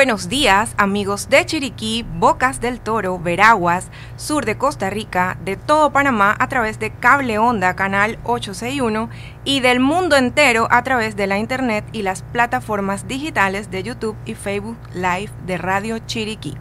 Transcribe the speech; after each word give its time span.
buenos 0.00 0.30
días, 0.30 0.72
amigos 0.78 1.28
de 1.28 1.44
Chiriquí, 1.44 2.06
Bocas 2.14 2.62
del 2.62 2.80
Toro, 2.80 3.18
Veraguas, 3.18 3.90
sur 4.16 4.46
de 4.46 4.56
Costa 4.56 4.88
Rica, 4.88 5.36
de 5.44 5.56
todo 5.56 5.92
Panamá 5.92 6.34
a 6.38 6.48
través 6.48 6.78
de 6.78 6.90
Cable 6.90 7.36
Onda, 7.36 7.76
canal 7.76 8.18
861, 8.24 9.10
y 9.44 9.60
del 9.60 9.78
mundo 9.78 10.16
entero 10.16 10.68
a 10.70 10.82
través 10.84 11.16
de 11.16 11.26
la 11.26 11.36
internet 11.36 11.84
y 11.92 12.00
las 12.00 12.22
plataformas 12.22 13.08
digitales 13.08 13.70
de 13.70 13.82
YouTube 13.82 14.16
y 14.24 14.34
Facebook 14.34 14.78
Live 14.94 15.32
de 15.44 15.58
Radio 15.58 15.98
Chiriquí. 15.98 16.56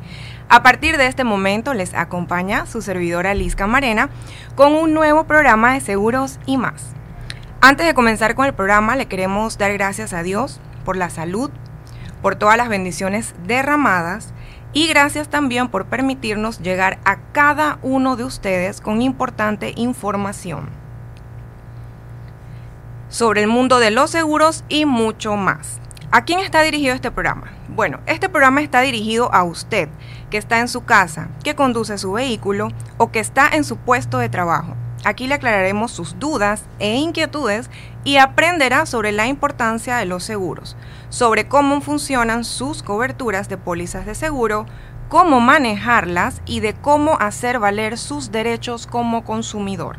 A 0.50 0.62
partir 0.62 0.98
de 0.98 1.08
este 1.08 1.24
momento 1.24 1.74
les 1.74 1.94
acompaña 1.94 2.66
su 2.66 2.82
servidora 2.82 3.34
Liz 3.36 3.56
Camarena 3.56 4.10
con 4.56 4.74
un 4.74 4.94
nuevo 4.94 5.24
programa 5.24 5.76
de 5.76 5.80
seguros 5.80 6.40
y 6.46 6.58
más. 6.58 6.88
Antes 7.62 7.88
de 7.88 7.94
comenzar 7.94 8.36
con 8.36 8.48
el 8.48 8.54
programa, 8.54 8.98
le 8.98 9.06
queremos 9.06 9.58
dar 9.58 9.72
gracias 9.72 10.12
a 10.12 10.24
Dios 10.24 10.60
por 10.84 10.98
la 10.98 11.10
salud, 11.10 11.52
por 12.22 12.36
todas 12.36 12.58
las 12.58 12.70
bendiciones 12.70 13.34
derramadas 13.46 14.34
y 14.74 14.88
gracias 14.88 15.30
también 15.30 15.70
por 15.70 15.86
permitirnos 15.86 16.60
llegar 16.60 17.00
a 17.06 17.18
cada 17.32 17.80
uno 17.82 18.16
de 18.16 18.24
ustedes 18.24 18.82
con 18.82 19.02
importante 19.02 19.74
información 19.76 20.70
sobre 23.10 23.42
el 23.42 23.48
mundo 23.48 23.80
de 23.80 23.92
los 23.92 24.12
seguros 24.12 24.64
y 24.70 24.86
mucho 24.86 25.36
más. 25.36 25.80
¿A 26.12 26.26
quién 26.26 26.40
está 26.40 26.62
dirigido 26.62 26.96
este 26.96 27.12
programa? 27.12 27.52
Bueno, 27.68 28.00
este 28.06 28.30
programa 28.30 28.62
está 28.62 28.82
dirigido 28.82 29.34
a 29.34 29.44
usted, 29.44 29.90
que 30.30 30.38
está 30.38 30.60
en 30.60 30.68
su 30.68 30.86
casa, 30.86 31.30
que 31.44 31.56
conduce 31.56 31.98
su 31.98 32.14
vehículo 32.14 32.70
o 32.98 33.12
que 33.12 33.20
está 33.20 33.50
en 33.50 33.64
su 33.64 33.78
puesto 33.78 34.18
de 34.18 34.30
trabajo. 34.30 34.76
Aquí 35.06 35.28
le 35.28 35.36
aclararemos 35.36 35.92
sus 35.92 36.20
dudas 36.20 36.66
e 36.80 36.96
inquietudes 36.96 37.70
y 38.04 38.18
aprenderá 38.18 38.86
sobre 38.86 39.12
la 39.12 39.28
importancia 39.28 39.98
de 39.98 40.06
los 40.06 40.24
seguros, 40.24 40.76
sobre 41.10 41.48
cómo 41.48 41.80
funcionan 41.82 42.44
sus 42.44 42.84
coberturas 42.84 43.48
de 43.48 43.58
pólizas 43.58 44.06
de 44.06 44.16
seguro, 44.16 44.66
cómo 45.08 45.40
manejarlas 45.40 46.42
y 46.46 46.60
de 46.60 46.74
cómo 46.74 47.18
hacer 47.20 47.60
valer 47.60 47.98
sus 47.98 48.32
derechos 48.32 48.88
como 48.88 49.24
consumidor. 49.24 49.98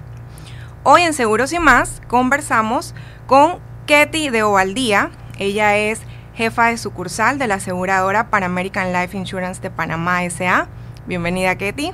Hoy 0.82 1.02
en 1.02 1.12
Seguros 1.14 1.52
y 1.52 1.58
más 1.58 2.00
conversamos 2.08 2.94
con 3.26 3.58
Ketty 3.86 4.30
de 4.30 4.42
Ovaldía. 4.42 5.10
Ella 5.38 5.76
es 5.76 6.00
jefa 6.34 6.66
de 6.66 6.78
sucursal 6.78 7.38
de 7.38 7.46
la 7.48 7.56
aseguradora 7.56 8.30
Pan 8.30 8.44
American 8.44 8.92
Life 8.92 9.16
Insurance 9.16 9.60
de 9.60 9.70
Panamá 9.70 10.22
SA. 10.30 10.68
Bienvenida, 11.06 11.56
Ketty. 11.56 11.92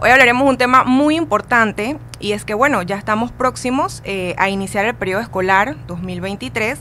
Hoy 0.00 0.10
hablaremos 0.10 0.48
un 0.48 0.56
tema 0.56 0.84
muy 0.84 1.16
importante 1.16 1.98
y 2.20 2.30
es 2.30 2.44
que, 2.44 2.54
bueno, 2.54 2.82
ya 2.82 2.94
estamos 2.94 3.32
próximos 3.32 4.00
eh, 4.04 4.36
a 4.38 4.48
iniciar 4.48 4.86
el 4.86 4.94
periodo 4.94 5.20
escolar 5.22 5.74
2023 5.88 6.78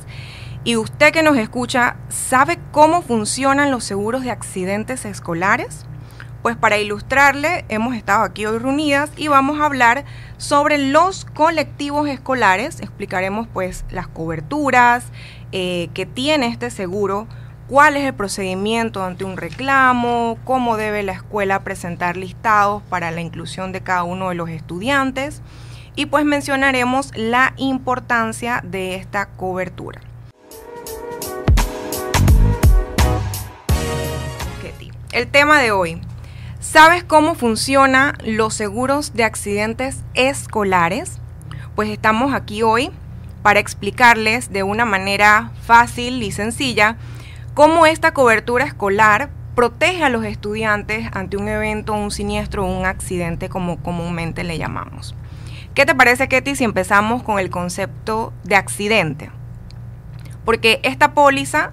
y 0.63 0.75
usted 0.75 1.11
que 1.11 1.23
nos 1.23 1.35
escucha, 1.35 1.95
¿sabe 2.09 2.59
cómo 2.71 3.01
funcionan 3.01 3.71
los 3.71 3.83
seguros 3.85 4.21
de 4.21 4.29
accidentes 4.29 5.03
escolares? 5.03 5.87
Pues 6.43 6.57
para 6.57 6.77
ilustrarle, 6.77 7.65
hemos 7.69 7.95
estado 7.95 8.23
aquí 8.23 8.45
hoy 8.45 8.59
reunidas 8.59 9.09
y 9.17 9.29
vamos 9.29 9.59
a 9.59 9.65
hablar 9.65 10.05
sobre 10.37 10.77
los 10.77 11.25
colectivos 11.25 12.07
escolares. 12.07 12.81
Explicaremos 12.81 13.47
pues 13.51 13.83
las 13.89 14.07
coberturas 14.07 15.05
eh, 15.51 15.89
que 15.95 16.05
tiene 16.05 16.49
este 16.49 16.69
seguro 16.69 17.27
cuál 17.67 17.97
es 17.97 18.05
el 18.05 18.13
procedimiento 18.13 19.03
ante 19.03 19.25
un 19.25 19.37
reclamo, 19.37 20.37
cómo 20.45 20.77
debe 20.77 21.03
la 21.03 21.11
escuela 21.11 21.63
presentar 21.63 22.17
listados 22.17 22.81
para 22.83 23.11
la 23.11 23.21
inclusión 23.21 23.71
de 23.71 23.81
cada 23.81 24.03
uno 24.03 24.29
de 24.29 24.35
los 24.35 24.49
estudiantes 24.49 25.41
y 25.95 26.05
pues 26.05 26.25
mencionaremos 26.25 27.11
la 27.15 27.53
importancia 27.57 28.61
de 28.63 28.95
esta 28.95 29.27
cobertura. 29.27 30.01
El 35.13 35.27
tema 35.27 35.59
de 35.59 35.71
hoy. 35.71 35.99
¿Sabes 36.59 37.03
cómo 37.03 37.33
funcionan 37.33 38.17
los 38.23 38.53
seguros 38.53 39.13
de 39.15 39.23
accidentes 39.23 40.03
escolares? 40.13 41.17
Pues 41.75 41.89
estamos 41.89 42.35
aquí 42.35 42.61
hoy 42.61 42.91
para 43.41 43.59
explicarles 43.59 44.51
de 44.51 44.61
una 44.61 44.85
manera 44.85 45.51
fácil 45.65 46.21
y 46.21 46.31
sencilla 46.31 46.97
cómo 47.57 47.87
esta 47.87 48.13
cobertura 48.13 48.65
escolar 48.65 49.31
protege 49.55 50.03
a 50.03 50.09
los 50.09 50.23
estudiantes 50.23 51.09
ante 51.13 51.37
un 51.37 51.47
evento, 51.47 51.93
un 51.93 52.11
siniestro 52.11 52.63
un 52.63 52.85
accidente 52.85 53.49
como 53.49 53.77
comúnmente 53.77 54.43
le 54.43 54.59
llamamos. 54.59 55.15
¿Qué 55.73 55.83
te 55.87 55.95
parece, 55.95 56.27
Ketty, 56.27 56.55
si 56.55 56.65
empezamos 56.65 57.23
con 57.23 57.39
el 57.39 57.49
concepto 57.49 58.31
de 58.43 58.57
accidente? 58.57 59.31
Porque 60.45 60.79
esta 60.83 61.15
póliza 61.15 61.71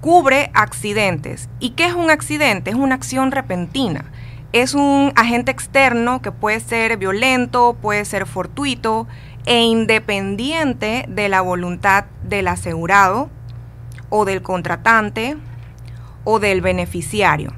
cubre 0.00 0.50
accidentes. 0.54 1.48
¿Y 1.60 1.70
qué 1.70 1.84
es 1.84 1.94
un 1.94 2.10
accidente? 2.10 2.70
Es 2.70 2.76
una 2.76 2.96
acción 2.96 3.30
repentina. 3.30 4.06
Es 4.52 4.74
un 4.74 5.12
agente 5.14 5.52
externo 5.52 6.20
que 6.20 6.32
puede 6.32 6.58
ser 6.58 6.96
violento, 6.96 7.76
puede 7.80 8.04
ser 8.06 8.26
fortuito 8.26 9.06
e 9.46 9.60
independiente 9.60 11.04
de 11.06 11.28
la 11.28 11.42
voluntad 11.42 12.06
del 12.24 12.48
asegurado 12.48 13.30
o 14.14 14.26
del 14.26 14.42
contratante 14.42 15.38
o 16.24 16.38
del 16.38 16.60
beneficiario 16.60 17.54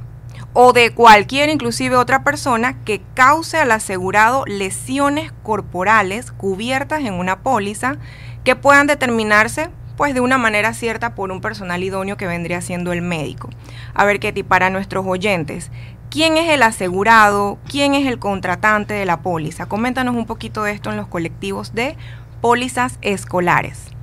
o 0.52 0.72
de 0.72 0.94
cualquier 0.94 1.48
inclusive 1.48 1.96
otra 1.96 2.22
persona 2.22 2.84
que 2.84 3.02
cause 3.14 3.58
al 3.58 3.72
asegurado 3.72 4.44
lesiones 4.46 5.32
corporales 5.42 6.30
cubiertas 6.30 7.00
en 7.00 7.14
una 7.14 7.40
póliza 7.40 7.96
que 8.44 8.54
puedan 8.54 8.86
determinarse 8.86 9.68
pues 9.96 10.14
de 10.14 10.20
una 10.20 10.38
manera 10.38 10.74
cierta 10.74 11.16
por 11.16 11.32
un 11.32 11.40
personal 11.40 11.82
idóneo 11.82 12.16
que 12.16 12.26
vendría 12.26 12.60
siendo 12.60 12.92
el 12.92 13.02
médico. 13.02 13.50
A 13.92 14.04
ver, 14.04 14.20
Ketty, 14.20 14.44
para 14.44 14.70
nuestros 14.70 15.04
oyentes, 15.06 15.70
¿quién 16.08 16.36
es 16.36 16.50
el 16.50 16.62
asegurado? 16.62 17.58
¿Quién 17.68 17.94
es 17.94 18.06
el 18.06 18.18
contratante 18.20 18.94
de 18.94 19.06
la 19.06 19.22
póliza? 19.22 19.66
Coméntanos 19.66 20.14
un 20.14 20.26
poquito 20.26 20.62
de 20.62 20.72
esto 20.72 20.90
en 20.90 20.96
los 20.96 21.08
colectivos 21.08 21.74
de 21.74 21.96
pólizas 22.40 22.98
escolares. 23.02 23.93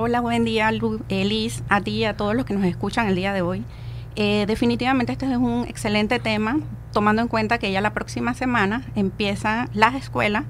Hola, 0.00 0.20
buen 0.20 0.44
día, 0.44 0.70
Elis, 1.08 1.64
a 1.68 1.80
ti 1.80 1.90
y 1.90 2.04
a 2.04 2.16
todos 2.16 2.32
los 2.36 2.44
que 2.44 2.54
nos 2.54 2.64
escuchan 2.64 3.08
el 3.08 3.16
día 3.16 3.32
de 3.32 3.42
hoy. 3.42 3.64
Eh, 4.14 4.44
definitivamente 4.46 5.10
este 5.10 5.26
es 5.28 5.36
un 5.36 5.64
excelente 5.66 6.20
tema, 6.20 6.60
tomando 6.92 7.20
en 7.20 7.26
cuenta 7.26 7.58
que 7.58 7.72
ya 7.72 7.80
la 7.80 7.92
próxima 7.94 8.32
semana 8.32 8.86
empiezan 8.94 9.68
las 9.72 9.96
escuelas 9.96 10.44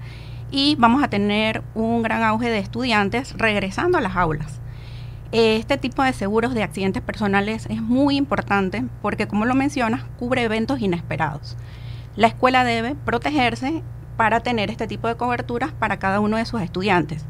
y 0.50 0.76
vamos 0.78 1.02
a 1.02 1.08
tener 1.08 1.62
un 1.74 2.02
gran 2.02 2.24
auge 2.24 2.50
de 2.50 2.58
estudiantes 2.58 3.38
regresando 3.38 3.96
a 3.96 4.02
las 4.02 4.16
aulas. 4.16 4.60
Este 5.32 5.78
tipo 5.78 6.02
de 6.02 6.12
seguros 6.12 6.52
de 6.52 6.62
accidentes 6.62 7.02
personales 7.02 7.64
es 7.70 7.80
muy 7.80 8.18
importante 8.18 8.84
porque, 9.00 9.28
como 9.28 9.46
lo 9.46 9.54
mencionas, 9.54 10.04
cubre 10.18 10.42
eventos 10.42 10.82
inesperados. 10.82 11.56
La 12.16 12.26
escuela 12.26 12.64
debe 12.64 12.96
protegerse 12.96 13.82
para 14.18 14.40
tener 14.40 14.70
este 14.70 14.86
tipo 14.86 15.08
de 15.08 15.16
coberturas 15.16 15.72
para 15.72 15.98
cada 15.98 16.20
uno 16.20 16.36
de 16.36 16.44
sus 16.44 16.60
estudiantes. 16.60 17.24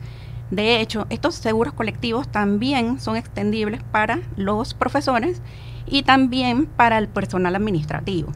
De 0.50 0.80
hecho, 0.80 1.06
estos 1.10 1.34
seguros 1.34 1.74
colectivos 1.74 2.28
también 2.28 3.00
son 3.00 3.16
extendibles 3.16 3.82
para 3.82 4.20
los 4.36 4.74
profesores 4.74 5.42
y 5.86 6.02
también 6.02 6.66
para 6.66 6.98
el 6.98 7.08
personal 7.08 7.54
administrativo. 7.54 8.32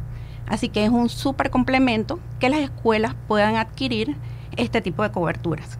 Así 0.46 0.68
que 0.68 0.84
es 0.84 0.90
un 0.90 1.08
súper 1.08 1.50
complemento 1.50 2.20
que 2.38 2.50
las 2.50 2.60
escuelas 2.60 3.14
puedan 3.28 3.56
adquirir 3.56 4.16
este 4.56 4.82
tipo 4.82 5.02
de 5.02 5.10
coberturas. 5.10 5.78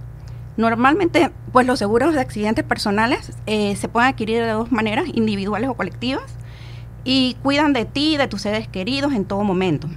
Normalmente, 0.57 1.31
pues 1.53 1.67
los 1.67 1.79
seguros 1.79 2.15
de 2.15 2.21
accidentes 2.21 2.65
personales 2.65 3.33
eh, 3.47 3.75
se 3.77 3.89
pueden 3.89 4.11
adquirir 4.11 4.43
de 4.43 4.51
dos 4.51 4.71
maneras, 4.71 5.07
individuales 5.13 5.69
o 5.71 5.75
colectivas, 5.75 6.37
y 7.05 7.37
cuidan 7.43 7.73
de 7.73 7.85
ti 7.85 8.17
de 8.17 8.29
tus 8.29 8.43
seres 8.43 8.69
queridos 8.69 9.13
en 9.13 9.25
todo 9.25 9.43
momento, 9.45 9.89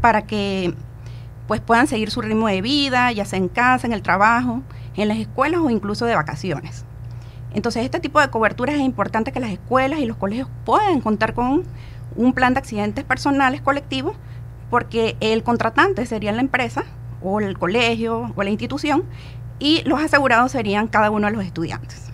para 0.00 0.22
que 0.22 0.74
pues 1.46 1.60
puedan 1.60 1.86
seguir 1.86 2.10
su 2.10 2.22
ritmo 2.22 2.48
de 2.48 2.60
vida, 2.62 3.12
ya 3.12 3.24
sea 3.24 3.38
en 3.38 3.48
casa, 3.48 3.86
en 3.86 3.92
el 3.92 4.02
trabajo, 4.02 4.62
en 4.96 5.08
las 5.08 5.18
escuelas 5.18 5.60
o 5.60 5.70
incluso 5.70 6.04
de 6.04 6.14
vacaciones. 6.14 6.84
Entonces, 7.54 7.84
este 7.84 8.00
tipo 8.00 8.20
de 8.20 8.28
coberturas 8.28 8.74
es 8.74 8.82
importante 8.82 9.32
que 9.32 9.40
las 9.40 9.50
escuelas 9.50 10.00
y 10.00 10.06
los 10.06 10.16
colegios 10.16 10.48
puedan 10.64 11.00
contar 11.00 11.34
con 11.34 11.64
un 12.16 12.32
plan 12.32 12.54
de 12.54 12.60
accidentes 12.60 13.04
personales 13.04 13.60
colectivos, 13.60 14.16
porque 14.70 15.16
el 15.20 15.42
contratante 15.42 16.04
sería 16.06 16.32
la 16.32 16.40
empresa 16.40 16.84
o 17.22 17.40
el 17.40 17.58
colegio 17.58 18.32
o 18.34 18.42
la 18.42 18.50
institución 18.50 19.04
y 19.58 19.82
los 19.84 20.00
asegurados 20.00 20.52
serían 20.52 20.88
cada 20.88 21.10
uno 21.10 21.26
de 21.28 21.32
los 21.32 21.44
estudiantes. 21.44 22.10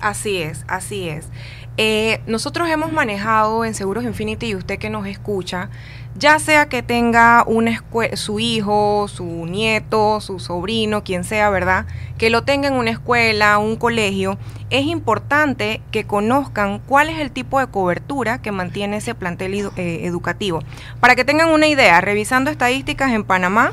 Así 0.00 0.38
es, 0.38 0.64
así 0.66 1.08
es. 1.08 1.28
Eh, 1.76 2.20
nosotros 2.26 2.68
hemos 2.68 2.92
manejado 2.92 3.64
en 3.64 3.74
Seguros 3.74 4.04
Infinity 4.04 4.48
y 4.48 4.54
usted 4.54 4.78
que 4.78 4.90
nos 4.90 5.06
escucha, 5.06 5.70
ya 6.16 6.38
sea 6.38 6.68
que 6.68 6.82
tenga 6.82 7.46
su 8.14 8.40
hijo, 8.40 9.06
su 9.08 9.46
nieto, 9.46 10.20
su 10.20 10.40
sobrino, 10.40 11.04
quien 11.04 11.24
sea, 11.24 11.48
¿verdad? 11.50 11.86
Que 12.18 12.28
lo 12.28 12.42
tenga 12.42 12.68
en 12.68 12.74
una 12.74 12.90
escuela, 12.90 13.58
un 13.58 13.76
colegio, 13.76 14.36
es 14.68 14.86
importante 14.86 15.80
que 15.90 16.04
conozcan 16.04 16.80
cuál 16.80 17.08
es 17.08 17.18
el 17.18 17.30
tipo 17.30 17.60
de 17.60 17.68
cobertura 17.68 18.42
que 18.42 18.52
mantiene 18.52 18.98
ese 18.98 19.14
plantel 19.14 19.54
eh, 19.54 20.00
educativo. 20.04 20.62
Para 21.00 21.14
que 21.14 21.24
tengan 21.24 21.48
una 21.50 21.68
idea, 21.68 22.00
revisando 22.00 22.50
estadísticas 22.50 23.12
en 23.12 23.24
Panamá, 23.24 23.72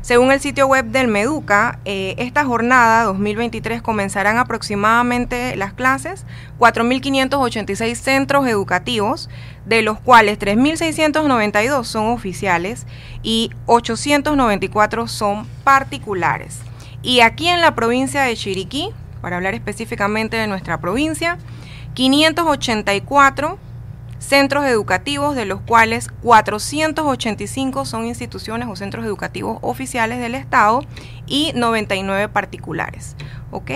Según 0.00 0.30
el 0.32 0.40
sitio 0.40 0.66
web 0.66 0.86
del 0.86 1.08
Meduca, 1.08 1.80
eh, 1.84 2.14
esta 2.18 2.44
jornada 2.44 3.04
2023 3.04 3.82
comenzarán 3.82 4.38
aproximadamente 4.38 5.56
las 5.56 5.72
clases 5.72 6.24
4.586 6.58 7.94
centros 7.96 8.46
educativos, 8.46 9.28
de 9.66 9.82
los 9.82 9.98
cuales 10.00 10.38
3.692 10.38 11.84
son 11.84 12.06
oficiales 12.06 12.86
y 13.22 13.50
894 13.66 15.08
son 15.08 15.46
particulares. 15.64 16.60
Y 17.02 17.20
aquí 17.20 17.48
en 17.48 17.60
la 17.60 17.74
provincia 17.74 18.22
de 18.22 18.36
Chiriquí, 18.36 18.90
para 19.20 19.36
hablar 19.36 19.54
específicamente 19.54 20.36
de 20.36 20.46
nuestra 20.46 20.80
provincia, 20.80 21.38
584 21.94 23.58
centros 24.18 24.64
educativos, 24.66 25.34
de 25.34 25.44
los 25.44 25.60
cuales 25.60 26.08
485 26.22 27.84
son 27.84 28.06
instituciones 28.06 28.68
o 28.68 28.76
centros 28.76 29.04
educativos 29.04 29.58
oficiales 29.62 30.18
del 30.20 30.34
Estado 30.34 30.82
y 31.26 31.52
99 31.54 32.28
particulares. 32.28 33.16
¿Ok? 33.50 33.70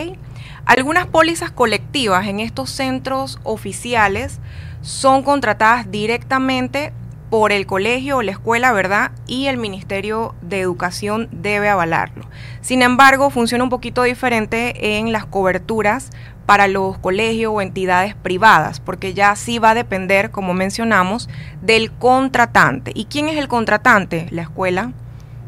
Algunas 0.65 1.06
pólizas 1.06 1.50
colectivas 1.50 2.27
en 2.27 2.41
estos 2.41 2.71
centros 2.71 3.39
oficiales 3.43 4.39
son 4.81 5.23
contratadas 5.23 5.91
directamente 5.91 6.93
por 7.32 7.50
el 7.50 7.64
colegio 7.64 8.19
o 8.19 8.23
la 8.23 8.32
escuela, 8.32 8.73
¿verdad? 8.73 9.12
Y 9.26 9.46
el 9.46 9.56
Ministerio 9.56 10.34
de 10.43 10.61
Educación 10.61 11.31
debe 11.32 11.70
avalarlo. 11.70 12.26
Sin 12.61 12.82
embargo, 12.82 13.31
funciona 13.31 13.64
un 13.64 13.70
poquito 13.70 14.02
diferente 14.02 14.99
en 14.99 15.12
las 15.12 15.25
coberturas 15.25 16.11
para 16.44 16.69
los 16.69 16.99
colegios 16.99 17.50
o 17.55 17.62
entidades 17.62 18.14
privadas, 18.14 18.81
porque 18.81 19.14
ya 19.14 19.34
sí 19.34 19.58
va 19.58 19.70
a 19.70 19.75
depender, 19.75 20.31
como 20.31 20.52
mencionamos, 20.52 21.31
del 21.62 21.90
contratante. 21.90 22.93
¿Y 22.94 23.06
quién 23.06 23.31
es 23.31 23.38
el 23.38 23.49
contratante? 23.49 24.26
La 24.28 24.43
escuela, 24.43 24.93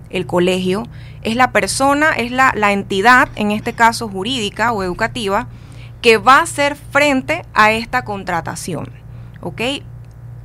el 0.09 0.25
colegio, 0.25 0.85
es 1.21 1.37
la 1.37 1.53
persona, 1.53 2.13
es 2.13 2.31
la, 2.31 2.55
la 2.57 2.73
entidad, 2.73 3.29
en 3.37 3.51
este 3.51 3.75
caso 3.75 4.09
jurídica 4.09 4.73
o 4.73 4.83
educativa, 4.83 5.49
que 6.01 6.17
va 6.17 6.39
a 6.39 6.45
hacer 6.45 6.77
frente 6.77 7.45
a 7.53 7.73
esta 7.73 8.07
contratación. 8.07 8.89
¿Ok? 9.43 9.61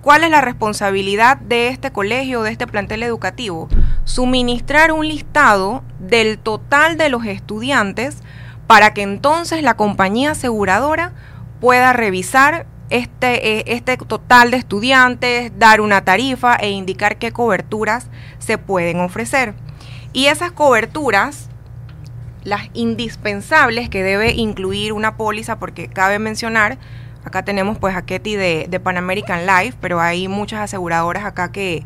¿Cuál 0.01 0.24
es 0.24 0.31
la 0.31 0.40
responsabilidad 0.40 1.38
de 1.38 1.68
este 1.68 1.92
colegio, 1.92 2.42
de 2.42 2.51
este 2.51 2.68
plantel 2.68 3.04
educativo? 3.04 3.68
Suministrar 4.06 4.94
un 4.94 5.06
listado 5.06 5.84
del 6.00 6.40
total 6.40 6.98
de 6.98 7.10
los 7.10 7.25
estudiantes 7.25 8.24
para 8.66 8.94
que 8.94 9.01
entonces 9.01 9.62
la 9.62 9.75
compañía 9.75 10.31
aseguradora 10.31 11.12
pueda 11.60 11.92
revisar 11.92 12.66
este, 12.90 13.60
eh, 13.60 13.63
este 13.68 13.98
total 13.98 14.51
de 14.51 14.57
estudiantes, 14.57 15.51
dar 15.60 15.81
una 15.81 16.06
tarifa 16.06 16.56
e 16.56 16.69
indicar 16.69 17.18
qué 17.18 17.34
coberturas 17.34 18.07
se 18.40 18.57
pueden 18.57 19.02
ofrecer. 19.02 19.54
Y 20.13 20.28
esas 20.28 20.54
coberturas, 20.54 21.50
las 22.45 22.69
indispensables 22.74 23.90
que 23.90 24.02
debe 24.02 24.31
incluir 24.31 24.94
una 24.94 25.18
póliza, 25.18 25.60
porque 25.60 25.90
cabe 25.90 26.19
mencionar 26.19 26.78
Acá 27.24 27.44
tenemos 27.44 27.77
pues 27.77 27.95
a 27.95 28.04
Ketty 28.04 28.36
de, 28.36 28.81
Pan 28.83 28.98
American 28.98 29.45
Life, 29.45 29.77
pero 29.81 30.00
hay 30.00 30.27
muchas 30.27 30.62
aseguradoras 30.62 31.25
acá 31.25 31.51
que, 31.51 31.83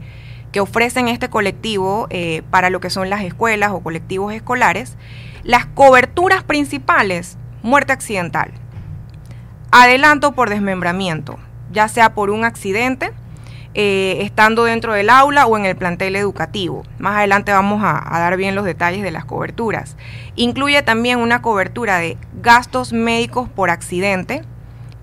que 0.51 0.59
ofrecen 0.59 1.07
este 1.07 1.29
colectivo 1.29 2.07
eh, 2.09 2.43
para 2.49 2.69
lo 2.69 2.79
que 2.79 2.89
son 2.89 3.09
las 3.09 3.21
escuelas 3.21 3.71
o 3.71 3.81
colectivos 3.81 4.33
escolares. 4.33 4.95
Las 5.43 5.65
coberturas 5.65 6.43
principales, 6.43 7.37
muerte 7.63 7.93
accidental, 7.93 8.51
adelanto 9.71 10.33
por 10.33 10.49
desmembramiento, 10.49 11.39
ya 11.71 11.87
sea 11.87 12.13
por 12.13 12.29
un 12.29 12.45
accidente, 12.45 13.11
eh, 13.75 14.19
estando 14.21 14.65
dentro 14.65 14.93
del 14.93 15.09
aula 15.09 15.47
o 15.47 15.57
en 15.57 15.65
el 15.65 15.75
plantel 15.75 16.15
educativo. 16.15 16.83
Más 16.99 17.17
adelante 17.17 17.51
vamos 17.51 17.81
a, 17.83 18.07
dar 18.19 18.37
bien 18.37 18.53
los 18.53 18.65
detalles 18.65 19.01
de 19.01 19.09
las 19.09 19.25
coberturas. 19.25 19.97
Incluye 20.35 20.83
también 20.83 21.17
una 21.17 21.41
cobertura 21.41 21.97
de 21.97 22.17
gastos 22.39 22.93
médicos 22.93 23.49
por 23.49 23.71
accidente, 23.71 24.43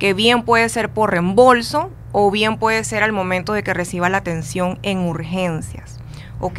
que 0.00 0.14
bien 0.14 0.42
puede 0.42 0.68
ser 0.70 0.88
por 0.88 1.10
reembolso 1.12 1.90
o 2.10 2.30
bien 2.32 2.56
puede 2.56 2.82
ser 2.82 3.04
al 3.04 3.12
momento 3.12 3.52
de 3.52 3.62
que 3.62 3.74
reciba 3.74 4.08
la 4.08 4.18
atención 4.18 4.78
en 4.82 4.98
urgencias. 5.00 6.00
¿Ok? 6.40 6.58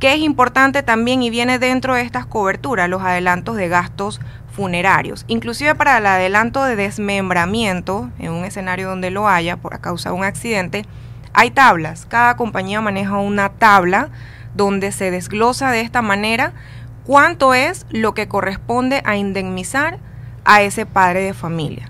Que 0.00 0.14
es 0.14 0.18
importante 0.20 0.82
también 0.82 1.22
y 1.22 1.28
viene 1.28 1.58
dentro 1.58 1.94
de 1.94 2.00
estas 2.00 2.24
coberturas 2.24 2.88
los 2.88 3.02
adelantos 3.02 3.56
de 3.56 3.68
gastos 3.68 4.18
funerarios. 4.50 5.26
Inclusive 5.28 5.74
para 5.74 5.98
el 5.98 6.06
adelanto 6.06 6.64
de 6.64 6.74
desmembramiento, 6.74 8.10
en 8.18 8.32
un 8.32 8.46
escenario 8.46 8.88
donde 8.88 9.10
lo 9.10 9.28
haya 9.28 9.58
por 9.58 9.78
causa 9.80 10.08
de 10.08 10.16
un 10.16 10.24
accidente, 10.24 10.86
hay 11.34 11.50
tablas. 11.50 12.06
Cada 12.06 12.36
compañía 12.36 12.80
maneja 12.80 13.18
una 13.18 13.50
tabla 13.50 14.08
donde 14.54 14.90
se 14.90 15.10
desglosa 15.10 15.70
de 15.70 15.82
esta 15.82 16.00
manera 16.00 16.54
cuánto 17.04 17.52
es 17.52 17.84
lo 17.90 18.14
que 18.14 18.26
corresponde 18.26 19.02
a 19.04 19.16
indemnizar 19.16 19.98
a 20.46 20.62
ese 20.62 20.86
padre 20.86 21.20
de 21.20 21.34
familia. 21.34 21.89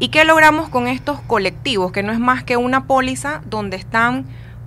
¿Y 0.00 0.08
qué 0.08 0.24
logramos 0.24 0.68
con 0.68 0.88
estos 0.88 1.20
colectivos? 1.20 1.92
Que 1.92 2.02
no 2.02 2.12
es 2.12 2.18
más 2.18 2.42
que 2.42 2.56
una 2.56 2.86
póliza 2.86 3.42
donde 3.46 3.76
están 3.76 4.26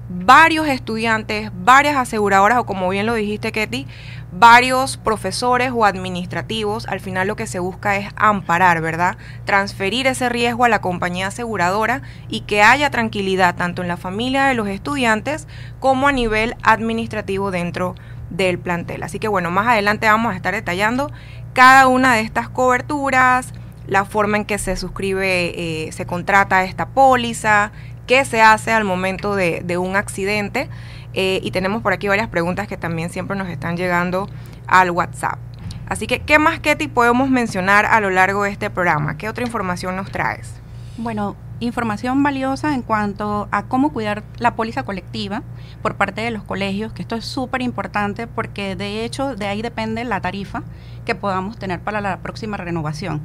varios 0.09 0.67
estudiantes, 0.67 1.51
varias 1.53 1.97
aseguradoras 1.97 2.59
o 2.59 2.65
como 2.65 2.87
bien 2.87 3.05
lo 3.05 3.13
dijiste 3.13 3.51
Ketty, 3.51 3.87
varios 4.31 4.95
profesores 4.95 5.71
o 5.75 5.83
administrativos. 5.83 6.87
Al 6.87 7.01
final 7.01 7.27
lo 7.27 7.35
que 7.35 7.45
se 7.45 7.59
busca 7.59 7.97
es 7.97 8.07
amparar, 8.15 8.79
¿verdad? 8.79 9.17
Transferir 9.43 10.07
ese 10.07 10.29
riesgo 10.29 10.63
a 10.63 10.69
la 10.69 10.79
compañía 10.79 11.27
aseguradora 11.27 12.03
y 12.29 12.41
que 12.41 12.63
haya 12.63 12.89
tranquilidad 12.89 13.55
tanto 13.55 13.81
en 13.81 13.89
la 13.89 13.97
familia 13.97 14.45
de 14.45 14.53
los 14.53 14.69
estudiantes 14.69 15.45
como 15.81 16.07
a 16.07 16.13
nivel 16.13 16.55
administrativo 16.63 17.51
dentro 17.51 17.95
del 18.29 18.59
plantel. 18.59 19.03
Así 19.03 19.19
que 19.19 19.27
bueno, 19.27 19.51
más 19.51 19.67
adelante 19.67 20.07
vamos 20.07 20.31
a 20.31 20.37
estar 20.37 20.53
detallando 20.53 21.11
cada 21.53 21.87
una 21.87 22.13
de 22.13 22.21
estas 22.21 22.47
coberturas, 22.49 23.53
la 23.87 24.05
forma 24.05 24.37
en 24.37 24.45
que 24.45 24.57
se 24.57 24.75
suscribe, 24.75 25.87
eh, 25.87 25.91
se 25.91 26.05
contrata 26.05 26.63
esta 26.63 26.89
póliza, 26.89 27.71
qué 28.05 28.25
se 28.25 28.41
hace 28.41 28.71
al 28.71 28.83
momento 28.83 29.35
de, 29.35 29.77
un 29.77 29.95
accidente. 29.95 30.69
Eh, 31.13 31.39
y 31.41 31.51
tenemos 31.51 31.81
por 31.81 31.93
aquí 31.93 32.07
varias 32.07 32.27
preguntas 32.27 32.67
que 32.67 32.77
también 32.77 33.09
siempre 33.09 33.35
nos 33.35 33.47
están 33.47 33.77
llegando 33.77 34.29
al 34.67 34.91
WhatsApp. 34.91 35.39
Así 35.87 36.05
que, 36.05 36.19
¿qué 36.19 36.37
más, 36.37 36.59
Ketty, 36.59 36.89
podemos 36.89 37.29
mencionar 37.29 37.85
a 37.85 37.99
lo 38.01 38.09
largo 38.09 38.43
de 38.43 38.51
este 38.51 38.69
programa? 38.69 39.17
¿Qué 39.17 39.29
otra 39.29 39.45
información 39.45 39.95
nos 39.95 40.11
traes? 40.11 40.53
Bueno, 40.97 41.37
información 41.59 42.21
valiosa 42.23 42.73
en 42.73 42.81
cuanto 42.81 43.47
a 43.51 43.63
cómo 43.63 43.93
cuidar 43.93 44.23
la 44.37 44.55
póliza 44.55 44.83
colectiva 44.83 45.43
por 45.81 45.95
parte 45.95 46.21
de 46.21 46.31
los 46.31 46.43
colegios, 46.43 46.91
que 46.91 47.01
esto 47.01 47.15
es 47.15 47.25
súper 47.25 47.61
importante 47.61 48.27
porque 48.27 48.75
de 48.75 49.05
hecho 49.05 49.35
de 49.35 49.47
ahí 49.47 49.61
depende 49.61 50.03
la 50.03 50.19
tarifa 50.21 50.63
que 51.05 51.15
podamos 51.15 51.57
tener 51.57 51.79
para 51.79 52.01
la 52.01 52.17
próxima 52.17 52.57
renovación. 52.57 53.21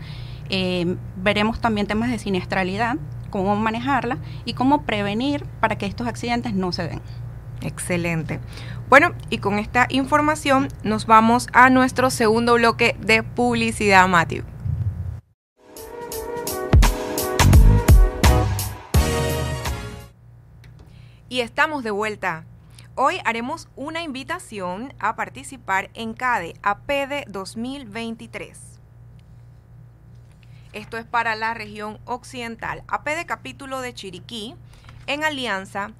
Eh, 0.54 0.96
veremos 1.16 1.62
también 1.62 1.87
temas 1.87 2.10
de 2.10 2.19
siniestralidad, 2.19 2.98
cómo 3.31 3.56
manejarla 3.56 4.19
y 4.44 4.53
cómo 4.53 4.82
prevenir 4.82 5.46
para 5.60 5.79
que 5.79 5.86
estos 5.86 6.06
accidentes 6.06 6.53
no 6.53 6.72
se 6.72 6.86
den. 6.86 7.00
Excelente. 7.62 8.38
Bueno, 8.91 9.15
y 9.31 9.38
con 9.38 9.58
esta 9.58 9.86
información 9.88 10.69
nos 10.82 11.06
vamos 11.06 11.48
a 11.55 11.70
nuestro 11.70 12.10
segundo 12.10 12.55
bloque 12.55 12.94
de 13.00 13.22
publicidad, 13.22 14.06
Matthew. 14.08 14.44
Y 21.31 21.41
estamos 21.41 21.82
de 21.82 21.93
vuelta. 21.93 22.44
Hoy 22.94 23.20
haremos 23.24 23.70
una 23.74 24.03
invitación 24.03 24.93
a 24.98 25.17
participar 25.17 25.88
en 25.94 26.12
CADE 26.12 26.53
APD 26.62 27.24
2023. 27.31 28.71
Esto 30.72 30.96
es 30.98 31.05
para 31.05 31.34
la 31.34 31.55
región 31.55 31.98
occidental. 32.05 32.82
AP 32.88 33.06
de 33.08 33.26
capítulo 33.26 33.81
de 33.81 33.93
Chiriquí, 33.93 34.55
en 35.06 35.24
alianza 35.24 35.93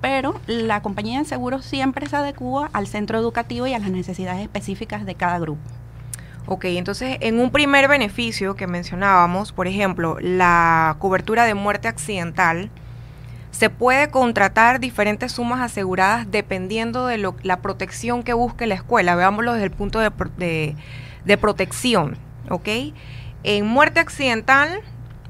Pero 0.00 0.40
la 0.46 0.80
compañía 0.80 1.18
de 1.18 1.26
seguros 1.26 1.66
siempre 1.66 2.06
se 2.06 2.16
adecua 2.16 2.70
al 2.72 2.86
centro 2.86 3.18
educativo 3.18 3.66
y 3.66 3.74
a 3.74 3.78
las 3.78 3.90
necesidades 3.90 4.40
específicas 4.40 5.04
de 5.04 5.14
cada 5.14 5.38
grupo. 5.38 5.60
Ok, 6.46 6.64
entonces 6.64 7.18
en 7.20 7.38
un 7.38 7.50
primer 7.50 7.88
beneficio 7.88 8.56
que 8.56 8.66
mencionábamos, 8.66 9.52
por 9.52 9.66
ejemplo, 9.66 10.16
la 10.18 10.96
cobertura 10.98 11.44
de 11.44 11.52
muerte 11.52 11.88
accidental, 11.88 12.70
se 13.50 13.70
puede 13.70 14.10
contratar 14.10 14.80
diferentes 14.80 15.32
sumas 15.32 15.60
aseguradas 15.60 16.30
dependiendo 16.30 17.06
de 17.06 17.18
lo, 17.18 17.36
la 17.42 17.60
protección 17.60 18.22
que 18.22 18.32
busque 18.32 18.66
la 18.66 18.74
escuela. 18.74 19.16
Veámoslo 19.16 19.52
desde 19.52 19.64
el 19.64 19.70
punto 19.70 19.98
de, 19.98 20.10
de, 20.36 20.76
de 21.24 21.38
protección, 21.38 22.16
¿ok? 22.48 22.68
En 23.44 23.66
muerte 23.66 24.00
accidental 24.00 24.82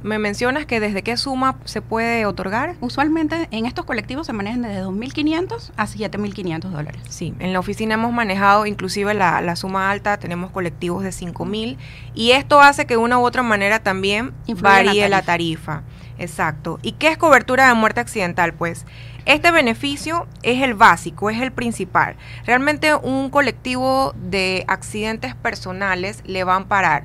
me 0.02 0.18
mencionas 0.18 0.66
que 0.66 0.80
desde 0.80 1.02
qué 1.02 1.16
suma 1.16 1.56
se 1.64 1.82
puede 1.82 2.24
otorgar. 2.26 2.76
Usualmente 2.80 3.48
en 3.50 3.66
estos 3.66 3.84
colectivos 3.84 4.26
se 4.26 4.32
manejan 4.32 4.62
desde 4.62 4.84
2.500 4.84 5.72
a 5.76 5.86
7.500 5.86 6.60
dólares. 6.70 7.02
Sí, 7.08 7.34
en 7.40 7.52
la 7.52 7.58
oficina 7.58 7.94
hemos 7.94 8.12
manejado 8.12 8.66
inclusive 8.66 9.14
la, 9.14 9.56
suma 9.56 9.90
alta, 9.90 10.18
tenemos 10.18 10.50
colectivos 10.50 11.02
de 11.02 11.10
5.000 11.10 11.76
y 12.14 12.30
esto 12.30 12.60
hace 12.60 12.86
que 12.86 12.94
de 12.94 12.98
una 12.98 13.18
u 13.18 13.26
otra 13.26 13.42
manera 13.42 13.80
también 13.80 14.32
varíe 14.60 15.08
la 15.08 15.22
tarifa. 15.22 15.82
Exacto. 16.18 16.78
¿Y 16.82 16.92
qué 16.92 17.08
es 17.08 17.18
cobertura 17.18 17.68
de 17.68 17.74
muerte 17.74 18.00
accidental? 18.00 18.52
Pues 18.52 18.84
este 19.24 19.50
beneficio 19.50 20.26
es 20.42 20.62
el 20.62 20.74
básico, 20.74 21.30
es 21.30 21.40
el 21.40 21.52
principal. 21.52 22.16
Realmente 22.44 22.94
un 22.94 23.30
colectivo 23.30 24.14
de 24.16 24.64
accidentes 24.68 25.34
personales 25.34 26.22
le 26.26 26.44
van 26.44 26.62
a 26.62 26.68
parar 26.68 27.04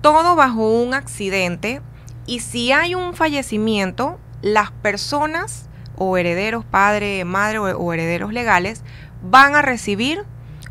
todo 0.00 0.36
bajo 0.36 0.82
un 0.82 0.94
accidente 0.94 1.80
y 2.26 2.40
si 2.40 2.72
hay 2.72 2.94
un 2.94 3.14
fallecimiento, 3.14 4.18
las 4.42 4.70
personas 4.70 5.68
o 5.96 6.16
herederos, 6.16 6.64
padre, 6.64 7.24
madre 7.24 7.58
o, 7.58 7.92
herederos 7.92 8.32
legales, 8.32 8.82
van 9.22 9.56
a 9.56 9.62
recibir 9.62 10.24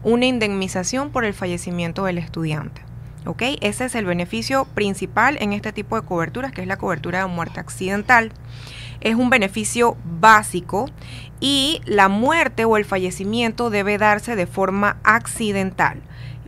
una 0.04 0.26
indemnización 0.26 1.10
por 1.10 1.26
el 1.26 1.34
fallecimiento 1.34 2.06
del 2.06 2.18
estudiante. 2.18 2.87
Ese 3.62 3.86
es 3.86 3.96
el 3.96 4.06
beneficio 4.06 4.66
principal 4.66 5.38
en 5.42 5.54
este 5.54 5.74
tipo 5.74 6.00
de 6.00 6.08
coberturas, 6.08 6.52
que 6.52 6.62
es 6.62 6.68
la 6.68 6.78
cobertura 6.78 7.20
de 7.20 7.28
muerte 7.28 7.60
accidental. 7.60 8.32
Es 9.02 9.16
un 9.16 9.30
beneficio 9.30 9.98
básico 10.20 10.90
y 11.40 11.82
la 11.86 12.08
muerte 12.08 12.66
o 12.66 12.78
el 12.78 12.86
fallecimiento 12.86 13.70
debe 13.70 13.98
darse 13.98 14.36
de 14.36 14.48
forma 14.48 14.98
accidental 15.04 16.02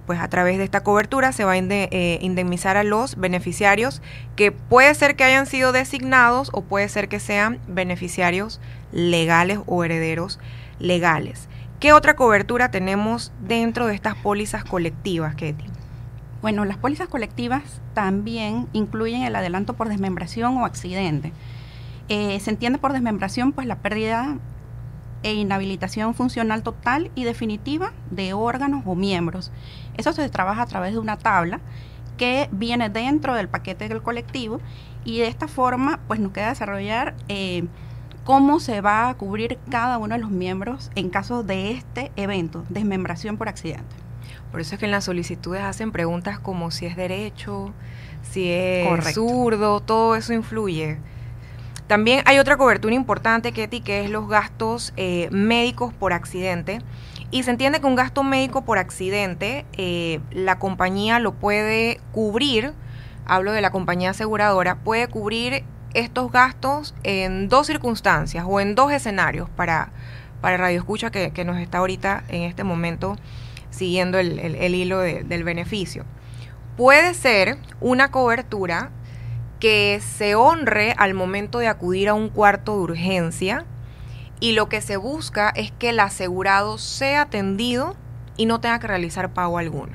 pues 0.09 0.21
a 0.21 0.27
través 0.27 0.57
de 0.57 0.63
esta 0.63 0.81
cobertura 0.81 1.31
se 1.33 1.43
va 1.43 1.51
a 1.51 1.57
eh, 1.59 2.17
indemnizar 2.23 2.77
a 2.77 2.83
los 2.83 3.15
beneficiarios 3.15 4.01
que 4.35 4.51
puede 4.51 4.95
ser 4.95 5.15
que 5.15 5.23
hayan 5.23 5.45
sido 5.45 5.71
designados 5.71 6.49
o 6.51 6.63
puede 6.63 6.89
ser 6.89 7.09
que 7.09 7.19
sean 7.19 7.59
beneficiarios 7.67 8.59
legales 8.91 9.59
o 9.67 9.83
herederos 9.83 10.39
legales. 10.79 11.47
¿Qué 11.79 11.93
otra 11.93 12.15
cobertura 12.15 12.71
tenemos 12.71 13.31
dentro 13.39 13.85
de 13.85 13.93
estas 13.93 14.15
pólizas 14.15 14.63
colectivas, 14.63 15.35
Ketty? 15.35 15.65
Bueno, 16.41 16.63
las 16.63 16.77
pólizas 16.77 17.09
colectivas 17.09 17.81
también 17.93 18.67
incluyen 18.71 19.23
el 19.23 19.35
adelanto 19.35 19.73
por 19.73 19.89
desmembración 19.89 20.57
o 20.57 20.65
accidente. 20.65 21.33
Eh, 22.07 22.39
se 22.39 22.49
entiende 22.49 22.79
por 22.79 22.93
desmembración 22.93 23.51
pues 23.51 23.67
la 23.67 23.79
pérdida 23.79 24.37
e 25.21 25.33
inhabilitación 25.33 26.13
funcional 26.13 26.63
total 26.63 27.11
y 27.13 27.25
definitiva 27.25 27.91
de 28.09 28.33
órganos 28.33 28.83
o 28.85 28.95
miembros. 28.95 29.51
Eso 29.97 30.13
se 30.13 30.29
trabaja 30.29 30.61
a 30.61 30.65
través 30.65 30.93
de 30.93 30.99
una 30.99 31.17
tabla 31.17 31.59
que 32.17 32.49
viene 32.51 32.89
dentro 32.89 33.33
del 33.35 33.49
paquete 33.49 33.89
del 33.89 34.01
colectivo 34.01 34.61
y 35.03 35.19
de 35.19 35.27
esta 35.27 35.49
forma 35.49 35.99
pues 36.07 36.21
nos 36.21 36.31
queda 36.31 36.49
desarrollar 36.49 37.15
eh, 37.27 37.67
cómo 38.23 38.61
se 38.61 38.79
va 38.79 39.09
a 39.09 39.13
cubrir 39.15 39.59
cada 39.69 39.97
uno 39.97 40.15
de 40.15 40.21
los 40.21 40.31
miembros 40.31 40.89
en 40.95 41.09
caso 41.09 41.43
de 41.43 41.71
este 41.71 42.11
evento, 42.15 42.63
desmembración 42.69 43.37
por 43.37 43.49
accidente. 43.49 44.08
Por 44.51 44.61
eso 44.61 44.75
es 44.75 44.79
que 44.79 44.85
en 44.85 44.91
las 44.91 45.03
solicitudes 45.03 45.61
hacen 45.61 45.91
preguntas 45.91 46.39
como 46.39 46.71
si 46.71 46.85
es 46.85 46.95
derecho, 46.95 47.73
si 48.23 48.49
es 48.51 49.13
zurdo, 49.13 49.79
todo 49.79 50.15
eso 50.15 50.33
influye. 50.33 50.97
También 51.87 52.21
hay 52.25 52.37
otra 52.37 52.57
cobertura 52.57 52.93
importante, 52.93 53.51
Ketty, 53.51 53.81
que 53.81 54.03
es 54.03 54.11
los 54.11 54.27
gastos 54.27 54.93
eh, 54.95 55.27
médicos 55.31 55.93
por 55.93 56.13
accidente. 56.13 56.81
Y 57.31 57.43
se 57.43 57.51
entiende 57.51 57.79
que 57.79 57.87
un 57.87 57.95
gasto 57.95 58.23
médico 58.23 58.63
por 58.63 58.77
accidente, 58.77 59.65
eh, 59.73 60.19
la 60.31 60.59
compañía 60.59 61.19
lo 61.19 61.33
puede 61.33 61.99
cubrir, 62.11 62.73
hablo 63.25 63.51
de 63.51 63.61
la 63.61 63.71
compañía 63.71 64.11
aseguradora, 64.11 64.75
puede 64.75 65.07
cubrir 65.07 65.63
estos 65.93 66.31
gastos 66.31 66.93
en 67.03 67.49
dos 67.49 67.67
circunstancias 67.67 68.45
o 68.47 68.59
en 68.59 68.75
dos 68.75 68.91
escenarios 68.91 69.49
para, 69.49 69.89
para 70.41 70.57
Radio 70.57 70.79
Escucha 70.79 71.11
que, 71.11 71.43
nos 71.43 71.57
está 71.57 71.79
ahorita 71.79 72.23
en 72.29 72.43
este 72.43 72.63
momento 72.63 73.15
siguiendo 73.69 74.17
el, 74.19 74.75
hilo 74.75 74.99
del 74.99 75.43
beneficio. 75.43 76.05
Puede 76.77 77.13
ser 77.13 77.57
una 77.81 78.11
cobertura 78.11 78.91
que 79.59 80.01
se 80.01 80.35
honre 80.35 80.93
al 80.97 81.13
momento 81.13 81.59
de 81.59 81.67
acudir 81.67 82.07
a 82.09 82.13
un 82.13 82.29
cuarto 82.29 82.75
de 82.75 82.81
urgencia 82.81 83.65
y 84.39 84.53
lo 84.53 84.69
que 84.69 84.81
se 84.81 84.95
busca 84.97 85.49
es 85.49 85.71
que 85.71 85.89
el 85.89 85.99
asegurado 85.99 86.77
sea 86.77 87.23
atendido 87.23 87.97
y 88.37 88.45
no 88.45 88.61
tenga 88.61 88.79
que 88.79 88.87
realizar 88.87 89.33
pago 89.33 89.57
alguno. 89.57 89.91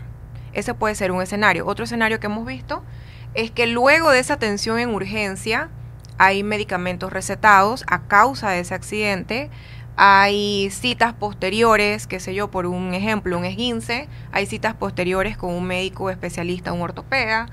Ese 0.53 0.75
puede 0.75 0.95
ser 0.95 1.11
un 1.13 1.23
escenario. 1.23 1.67
Otro 1.67 1.85
escenario 1.85 2.21
que 2.21 2.27
hemos 2.27 2.47
visto 2.47 2.85
es 3.33 3.51
que 3.51 3.67
luego 3.67 4.11
de 4.11 4.21
esa 4.21 4.35
atención 4.35 4.79
en 4.79 4.95
urgencia 4.95 5.71
hay 6.19 6.43
medicamentos 6.43 7.13
recetados 7.13 7.85
a 7.89 8.03
causa 8.03 8.51
de 8.51 8.61
ese 8.61 8.75
accidente, 8.75 9.51
hay 9.97 10.71
citas 10.71 11.15
posteriores, 11.15 12.07
qué 12.07 12.19
sé 12.21 12.35
yo, 12.35 12.51
por 12.51 12.67
un 12.67 12.95
ejemplo, 12.95 13.39
un 13.39 13.45
esguince, 13.45 14.09
hay 14.33 14.47
citas 14.47 14.75
posteriores 14.75 15.37
con 15.37 15.53
un 15.53 15.65
médico 15.65 16.11
especialista, 16.11 16.73
un 16.73 16.83
ortopeda, 16.83 17.47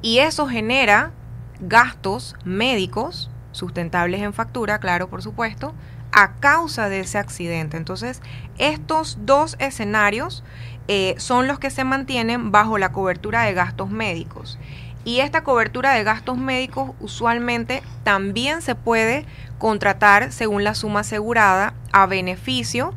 y 0.00 0.18
eso 0.18 0.46
genera 0.46 1.12
gastos 1.60 2.36
médicos 2.44 3.30
sustentables 3.52 4.22
en 4.22 4.32
factura, 4.32 4.78
claro, 4.78 5.08
por 5.08 5.22
supuesto, 5.22 5.74
a 6.12 6.34
causa 6.34 6.88
de 6.88 7.00
ese 7.00 7.18
accidente. 7.18 7.76
Entonces, 7.76 8.20
estos 8.58 9.18
dos 9.22 9.56
escenarios 9.58 10.44
eh, 10.88 11.14
son 11.18 11.46
los 11.48 11.58
que 11.58 11.70
se 11.70 11.84
mantienen 11.84 12.52
bajo 12.52 12.78
la 12.78 12.92
cobertura 12.92 13.42
de 13.42 13.54
gastos 13.54 13.90
médicos. 13.90 14.58
Y 15.04 15.20
esta 15.20 15.42
cobertura 15.42 15.94
de 15.94 16.04
gastos 16.04 16.38
médicos 16.38 16.92
usualmente 17.00 17.82
también 18.04 18.62
se 18.62 18.74
puede 18.74 19.26
contratar 19.62 20.32
según 20.32 20.64
la 20.64 20.74
suma 20.74 21.00
asegurada 21.00 21.74
a 21.92 22.06
beneficio 22.06 22.94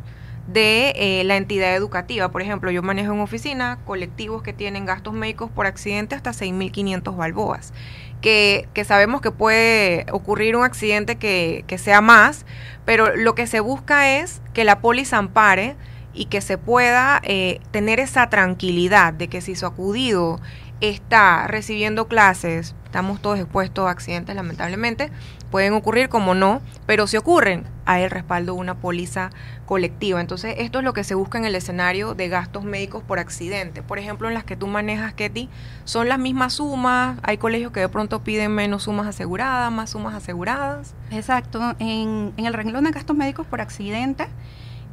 de 0.48 0.94
eh, 0.96 1.24
la 1.24 1.38
entidad 1.38 1.76
educativa. 1.76 2.30
Por 2.30 2.42
ejemplo, 2.42 2.72
yo 2.72 2.82
manejo 2.82 3.14
en 3.14 3.20
oficina 3.20 3.78
colectivos 3.86 4.42
que 4.42 4.52
tienen 4.52 4.84
gastos 4.84 5.14
médicos 5.14 5.52
por 5.52 5.68
accidente 5.68 6.16
hasta 6.16 6.32
6.500 6.32 7.16
balboas. 7.16 7.72
Que, 8.20 8.68
que, 8.74 8.84
sabemos 8.84 9.22
que 9.22 9.30
puede 9.30 10.08
ocurrir 10.12 10.56
un 10.56 10.64
accidente 10.64 11.18
que, 11.18 11.66
que, 11.68 11.78
sea 11.78 12.02
más, 12.02 12.48
pero 12.84 13.16
lo 13.16 13.36
que 13.36 13.46
se 13.46 13.60
busca 13.60 14.18
es 14.18 14.42
que 14.56 14.64
la 14.64 14.80
póliza 14.80 15.20
ampare 15.20 15.76
y 16.16 16.26
que 16.26 16.42
se 16.42 16.58
pueda 16.58 17.22
eh, 17.26 17.60
tener 17.70 18.00
esa 18.00 18.28
tranquilidad 18.32 19.14
de 19.14 19.28
que 19.28 19.42
si 19.42 19.54
su 19.54 19.68
acudido 19.68 20.40
está 20.82 21.46
recibiendo 21.46 22.08
clases, 22.08 22.74
estamos 22.86 23.22
todos 23.22 23.40
expuestos 23.40 23.88
a 23.88 23.92
accidentes 23.92 24.36
lamentablemente, 24.36 25.12
pueden 25.56 25.72
ocurrir 25.72 26.10
como 26.10 26.36
no, 26.36 26.60
pero 26.86 27.08
si 27.08 27.16
ocurren, 27.16 27.64
hay 27.86 28.04
el 28.04 28.12
respaldo 28.12 28.56
de 28.56 28.60
una 28.60 28.76
póliza 28.76 29.30
colectiva. 29.66 30.20
Entonces, 30.20 30.54
esto 30.58 30.80
es 30.80 30.84
lo 30.84 30.92
que 30.92 31.06
se 31.06 31.16
busca 31.16 31.38
en 31.38 31.46
el 31.46 31.56
escenario 31.56 32.14
de 32.14 32.28
gastos 32.28 32.66
médicos 32.66 33.04
por 33.04 33.20
accidente. 33.20 33.82
Por 33.82 33.98
ejemplo, 33.98 34.28
en 34.28 34.34
las 34.34 34.44
que 34.44 34.58
tú 34.58 34.68
manejas, 34.68 35.14
Ketty, 35.14 35.48
son 35.86 36.10
las 36.10 36.20
mismas 36.20 36.56
sumas, 36.56 37.18
hay 37.24 37.38
colegios 37.38 37.72
que 37.72 37.80
de 37.80 37.88
pronto 37.88 38.22
piden 38.22 38.52
menos 38.52 38.84
sumas 38.84 39.08
aseguradas, 39.08 39.72
más 39.72 39.92
sumas 39.92 40.14
aseguradas. 40.14 40.94
Exacto, 41.10 41.62
en, 41.80 42.34
en 42.36 42.46
el 42.46 42.54
renglón 42.54 42.84
de 42.84 42.92
gastos 42.92 43.16
médicos 43.16 43.48
por 43.48 43.62
accidente, 43.62 44.28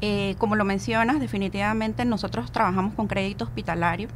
eh, 0.01 0.37
como 0.39 0.55
lo 0.55 0.65
mencionas, 0.65 1.19
definitivamente 1.19 2.05
nosotros 2.05 2.53
trabajamos 2.53 2.95
con 2.95 3.09
crédito 3.09 3.47
hospitalario 3.47 4.07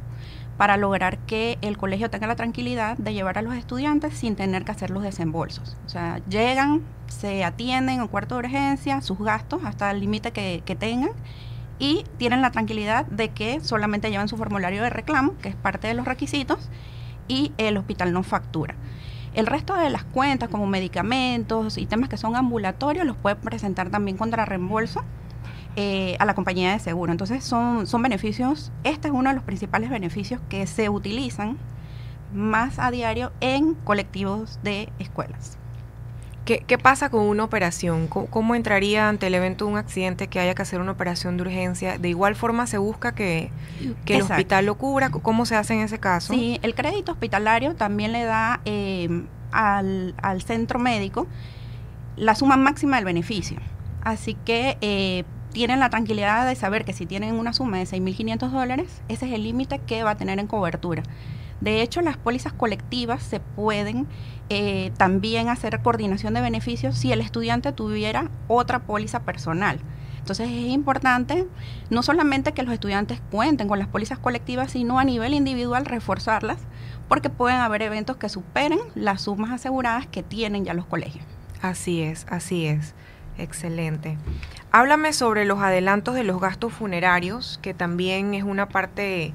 para 0.57 0.75
lograr 0.75 1.19
que 1.19 1.57
el 1.61 1.77
colegio 1.77 2.09
tenga 2.09 2.27
la 2.27 2.35
tranquilidad 2.35 2.97
de 2.97 3.13
llevar 3.13 3.37
a 3.37 3.41
los 3.41 3.53
estudiantes 3.53 4.15
sin 4.15 4.35
tener 4.35 4.65
que 4.65 4.71
hacer 4.71 4.89
los 4.89 5.03
desembolsos. 5.03 5.77
O 5.85 5.89
sea, 5.89 6.19
llegan, 6.29 6.81
se 7.07 7.43
atienden 7.43 8.01
en 8.01 8.07
cuarto 8.07 8.35
de 8.35 8.39
urgencia, 8.39 9.01
sus 9.01 9.19
gastos 9.19 9.61
hasta 9.63 9.91
el 9.91 9.99
límite 9.99 10.31
que, 10.31 10.77
tengan 10.79 11.11
y 11.79 12.05
tienen 12.17 12.41
la 12.41 12.51
tranquilidad 12.51 13.05
de 13.05 13.29
que 13.29 13.61
solamente 13.61 14.09
llevan 14.09 14.27
su 14.27 14.37
formulario 14.37 14.81
de 14.81 14.89
reclamo, 14.89 15.37
que 15.41 15.49
es 15.49 15.55
parte 15.55 15.87
de 15.87 15.93
los 15.93 16.05
requisitos, 16.05 16.69
y 17.27 17.51
el 17.57 17.77
hospital 17.77 18.13
no 18.13 18.23
factura. 18.23 18.73
El 19.35 19.45
resto 19.45 19.75
de 19.75 19.91
las 19.91 20.03
cuentas, 20.03 20.49
como 20.49 20.65
medicamentos 20.65 21.77
y 21.77 21.85
temas 21.85 22.09
que 22.09 22.17
son 22.17 22.35
ambulatorios, 22.35 23.05
los 23.05 23.15
puede 23.15 23.35
presentar 23.35 23.89
también 23.89 24.17
contra 24.17 24.45
reembolso 24.45 25.03
eh, 25.79 26.15
a 26.17 26.25
la 26.25 26.33
compañía 26.33 26.71
de 26.71 26.79
seguro. 26.79 27.11
Entonces 27.11 27.43
son, 27.43 27.85
son 27.85 28.01
beneficios, 28.01 28.71
este 28.83 29.09
es 29.09 29.13
uno 29.13 29.29
de 29.29 29.35
los 29.35 29.43
principales 29.43 29.91
beneficios 29.91 30.41
que 30.49 30.65
se 30.65 30.89
utilizan 30.89 31.55
más 32.33 32.79
a 32.79 32.89
diario 32.89 33.31
en 33.41 33.75
colectivos 33.75 34.59
de 34.63 34.89
escuelas. 34.97 35.59
¿Qué, 36.45 36.63
qué 36.65 36.79
pasa 36.79 37.09
con 37.09 37.21
una 37.21 37.43
operación? 37.43 38.07
¿Cómo, 38.07 38.55
entraría 38.55 39.07
ante 39.07 39.27
el 39.27 39.35
evento 39.35 39.65
de 39.65 39.71
un 39.73 39.77
accidente 39.77 40.27
que 40.29 40.39
haya 40.39 40.55
que 40.55 40.63
hacer 40.63 40.81
una 40.81 40.93
operación 40.93 41.37
de 41.37 41.43
urgencia? 41.43 41.99
¿De 41.99 42.09
igual 42.09 42.35
forma 42.35 42.65
se 42.65 42.79
busca 42.79 43.13
que, 43.13 43.51
que 44.03 44.15
el 44.15 44.23
hospital 44.23 44.65
lo 44.65 44.79
cubra? 44.79 45.11
¿Cómo 45.11 45.45
se 45.45 45.55
hace 45.55 45.75
en 45.75 45.81
ese 45.81 45.99
caso? 45.99 46.33
Sí, 46.33 46.57
el 46.63 46.73
crédito 46.73 47.11
hospitalario 47.11 47.75
también 47.75 48.13
le 48.13 48.23
da 48.23 48.61
eh, 48.65 49.25
al, 49.51 50.15
al, 50.23 50.41
centro 50.41 50.79
médico 50.79 51.27
la 52.15 52.33
suma 52.33 52.57
máxima 52.57 52.95
del 52.95 53.05
beneficio. 53.05 53.59
Así 54.01 54.33
que 54.33 54.77
eh, 54.81 55.23
tienen 55.57 55.79
la 55.79 55.89
tranquilidad 55.89 56.45
de 56.45 56.53
saber 56.53 56.85
que 56.85 56.93
si 56.93 57.07
tienen 57.07 57.33
una 57.33 57.51
suma 57.51 57.79
de 57.79 57.85
6.500 57.85 58.51
dólares, 58.51 59.01
ese 59.07 59.25
es 59.25 59.33
el 59.33 59.41
límite 59.41 59.79
que 59.79 60.03
va 60.03 60.11
a 60.11 60.15
tener 60.15 60.37
en 60.37 60.45
cobertura. 60.45 61.01
De 61.61 61.81
hecho, 61.81 62.01
las 62.01 62.15
pólizas 62.15 62.53
colectivas 62.53 63.23
se 63.23 63.39
pueden 63.39 64.05
eh, 64.49 64.91
también 64.97 65.49
hacer 65.49 65.81
coordinación 65.81 66.35
de 66.35 66.41
beneficios 66.41 66.95
si 66.95 67.11
el 67.11 67.21
estudiante 67.21 67.71
tuviera 67.71 68.29
otra 68.47 68.83
póliza 68.83 69.21
personal. 69.21 69.79
Entonces 70.19 70.47
es 70.47 70.67
importante 70.67 71.47
no 71.89 72.03
solamente 72.03 72.51
que 72.51 72.61
los 72.61 72.71
estudiantes 72.71 73.19
cuenten 73.31 73.67
con 73.67 73.79
las 73.79 73.87
pólizas 73.87 74.19
colectivas, 74.19 74.73
sino 74.73 74.99
a 74.99 75.05
nivel 75.05 75.33
individual 75.33 75.87
reforzarlas, 75.87 76.59
porque 77.07 77.31
pueden 77.31 77.61
haber 77.61 77.81
eventos 77.81 78.17
que 78.17 78.29
superen 78.29 78.77
las 78.93 79.23
sumas 79.23 79.49
aseguradas 79.49 80.05
que 80.05 80.21
tienen 80.21 80.65
ya 80.65 80.75
los 80.75 80.85
colegios. 80.85 81.25
Así 81.63 82.03
es, 82.03 82.27
así 82.29 82.67
es. 82.67 82.93
Excelente. 83.37 84.17
Háblame 84.71 85.13
sobre 85.13 85.45
los 85.45 85.59
adelantos 85.59 86.13
de 86.13 86.23
los 86.23 86.41
gastos 86.41 86.73
funerarios, 86.73 87.59
que 87.61 87.73
también 87.73 88.33
es 88.33 88.43
una 88.43 88.67
parte 88.67 89.33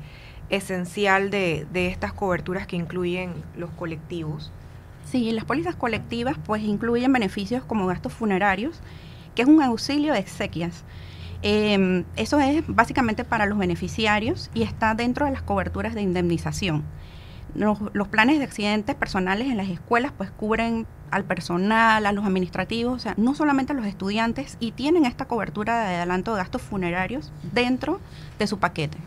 esencial 0.50 1.30
de, 1.30 1.66
estas 1.72 2.12
coberturas 2.12 2.66
que 2.66 2.76
incluyen 2.76 3.32
los 3.56 3.70
colectivos. 3.70 4.52
Sí, 5.06 5.32
las 5.32 5.44
pólizas 5.44 5.74
colectivas 5.74 6.36
pues 6.44 6.62
incluyen 6.62 7.12
beneficios 7.12 7.64
como 7.64 7.86
gastos 7.86 8.12
funerarios, 8.12 8.80
que 9.34 9.42
es 9.42 9.48
un 9.48 9.62
auxilio 9.62 10.12
de 10.12 10.18
exequias. 10.18 10.84
Em, 11.40 12.04
eso 12.16 12.38
es 12.38 12.62
básicamente 12.68 13.24
para 13.24 13.46
los 13.46 13.58
beneficiarios 13.58 14.50
y 14.54 14.62
está 14.62 14.94
dentro 14.94 15.26
de 15.26 15.32
las 15.32 15.42
coberturas 15.42 15.94
de 15.94 16.02
indemnización. 16.02 16.84
Los, 17.54 17.78
los, 17.94 18.08
planes 18.08 18.38
de 18.38 18.44
accidentes 18.44 18.94
personales 18.94 19.48
en 19.48 19.56
las 19.56 19.68
escuelas 19.68 20.12
pues 20.16 20.30
cubren 20.30 20.86
al 21.12 21.24
personal, 21.24 22.04
a 22.06 22.12
los 22.12 22.24
administrativos, 22.24 22.96
o 22.96 22.98
sea, 22.98 23.14
no 23.16 23.34
solamente 23.34 23.72
a 23.72 23.76
los 23.76 23.86
estudiantes 23.86 24.56
y 24.58 24.72
tienen 24.72 25.04
esta 25.04 25.26
cobertura 25.26 25.88
de 25.88 25.96
adelanto 25.96 26.32
de 26.32 26.38
gastos 26.38 26.62
funerarios 26.62 27.30
dentro 27.52 28.00
de 28.38 28.46
su 28.46 28.58
paquete. 28.58 28.98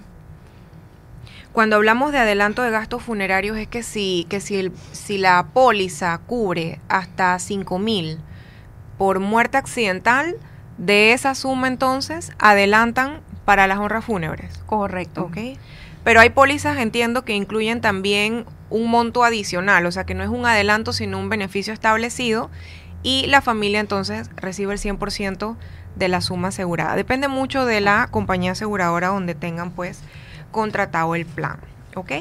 Cuando 1.52 1.78
hablamos 1.78 2.12
de 2.12 2.20
adelanto 2.20 2.62
de 2.62 2.70
gastos 2.70 3.02
funerarios 3.02 3.58
es 3.58 3.68
que 3.68 3.82
si, 3.82 4.28
que 4.30 4.40
si, 4.40 4.58
el, 4.58 4.72
si 4.92 5.18
la 5.18 5.48
póliza 5.54 6.18
cubre 6.20 6.80
hasta 6.90 7.40
5 7.40 7.80
mil 7.80 8.20
por 8.98 9.20
muerte 9.20 9.58
accidental, 9.58 10.36
de 10.78 11.14
esa 11.14 11.34
suma 11.34 11.68
entonces 11.68 12.34
adelantan 12.38 13.22
para 13.46 13.68
las 13.68 13.80
honras 13.80 14.06
fúnebres. 14.06 14.58
Correcto. 14.66 15.24
Okay. 15.26 15.58
Pero 16.06 16.22
hay 16.22 16.30
pólizas, 16.30 16.78
entiendo, 16.78 17.26
que 17.26 17.34
incluyen 17.34 17.82
también 17.82 18.46
un 18.70 18.90
monto 18.90 19.24
adicional, 19.24 19.88
o 19.88 19.92
sea 19.92 20.06
que 20.06 20.14
no 20.14 20.24
es 20.24 20.30
un 20.30 20.46
adelanto, 20.46 20.94
sino 20.94 21.20
un 21.20 21.30
beneficio 21.30 21.74
establecido 21.74 22.52
y 23.02 23.26
la 23.26 23.42
familia 23.42 23.80
entonces 23.80 24.30
recibe 24.36 24.74
el 24.74 24.80
100% 24.80 25.58
de 25.96 26.08
la 26.08 26.22
suma 26.22 26.50
asegurada. 26.50 26.96
Depende 26.96 27.28
mucho 27.28 27.66
de 27.66 27.82
la 27.82 28.08
compañía 28.12 28.52
aseguradora 28.52 29.08
donde 29.08 29.34
tengan 29.34 29.72
pues 29.72 30.02
contratado 30.52 31.16
el 31.16 31.26
plan, 31.26 31.58
¿ok? 31.96 32.12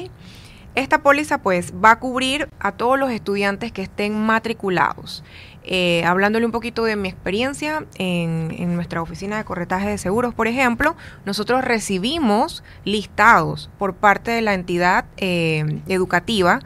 Esta 0.73 1.03
póliza 1.03 1.37
pues 1.37 1.71
va 1.73 1.91
a 1.91 1.99
cubrir 1.99 2.49
a 2.59 2.71
todos 2.71 2.97
los 2.99 3.11
estudiantes 3.11 3.71
que 3.71 3.83
estén 3.83 4.19
matriculados. 4.19 5.23
Eh, 5.67 6.03
hablándole 6.05 6.45
un 6.45 6.51
poquito 6.51 6.83
de 6.83 6.95
mi 6.95 7.09
experiencia 7.09 7.85
en, 7.97 8.75
nuestra 8.75 9.01
oficina 9.01 9.37
de 9.37 9.45
corretaje 9.45 9.89
de 9.89 9.97
seguros, 9.97 10.33
por 10.33 10.47
ejemplo, 10.47 10.95
nosotros 11.25 11.63
recibimos 11.63 12.63
listados 12.83 13.71
por 13.79 13.95
parte 13.95 14.29
de 14.29 14.41
la 14.41 14.53
entidad 14.53 15.05
eh, 15.17 15.81
educativa 15.87 16.59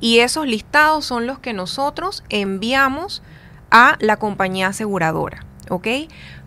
y 0.00 0.20
esos 0.20 0.46
listados 0.46 1.04
son 1.04 1.26
los 1.26 1.38
que 1.38 1.52
nosotros 1.52 2.24
enviamos 2.30 3.22
a 3.70 3.96
la 4.00 4.16
compañía 4.16 4.68
aseguradora, 4.68 5.44
¿ok? 5.68 5.88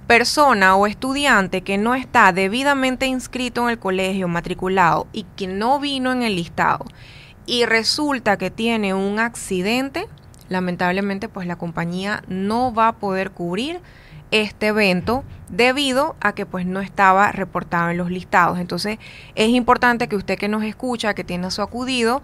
Persona 0.08 0.76
o 0.76 0.88
estudiante 0.88 1.62
que 1.62 1.78
no 1.78 1.94
está 1.94 2.32
debidamente 2.32 3.06
inscrito 3.06 3.64
en 3.64 3.70
el 3.70 3.80
colegio, 3.80 4.28
matriculado 4.28 5.06
y 5.14 5.28
que 5.36 5.46
no 5.46 5.80
vino 5.80 6.12
en 6.12 6.24
el 6.24 6.36
listado 6.36 6.86
y 7.50 7.66
resulta 7.66 8.38
que 8.38 8.52
tiene 8.52 8.94
un 8.94 9.20
accidente, 9.20 10.08
lamentablemente 10.50 11.30
pues 11.30 11.48
la 11.48 11.58
compañía 11.58 12.24
no 12.28 12.74
va 12.74 12.90
a 12.90 12.96
poder 12.98 13.32
cubrir 13.32 13.80
este 14.32 14.68
evento 14.68 15.24
debido 15.50 16.16
a 16.22 16.34
que 16.34 16.46
pues 16.46 16.66
no 16.66 16.80
estaba 16.80 17.32
reportado 17.32 17.90
en 17.90 17.98
los 17.98 18.12
listados. 18.12 18.60
Entonces 18.60 19.00
es 19.36 19.50
importante 19.50 20.08
que 20.08 20.16
usted 20.16 20.38
que 20.38 20.48
nos 20.48 20.64
escucha, 20.64 21.14
que 21.14 21.24
tiene 21.24 21.50
su 21.52 21.62
acudido, 21.62 22.22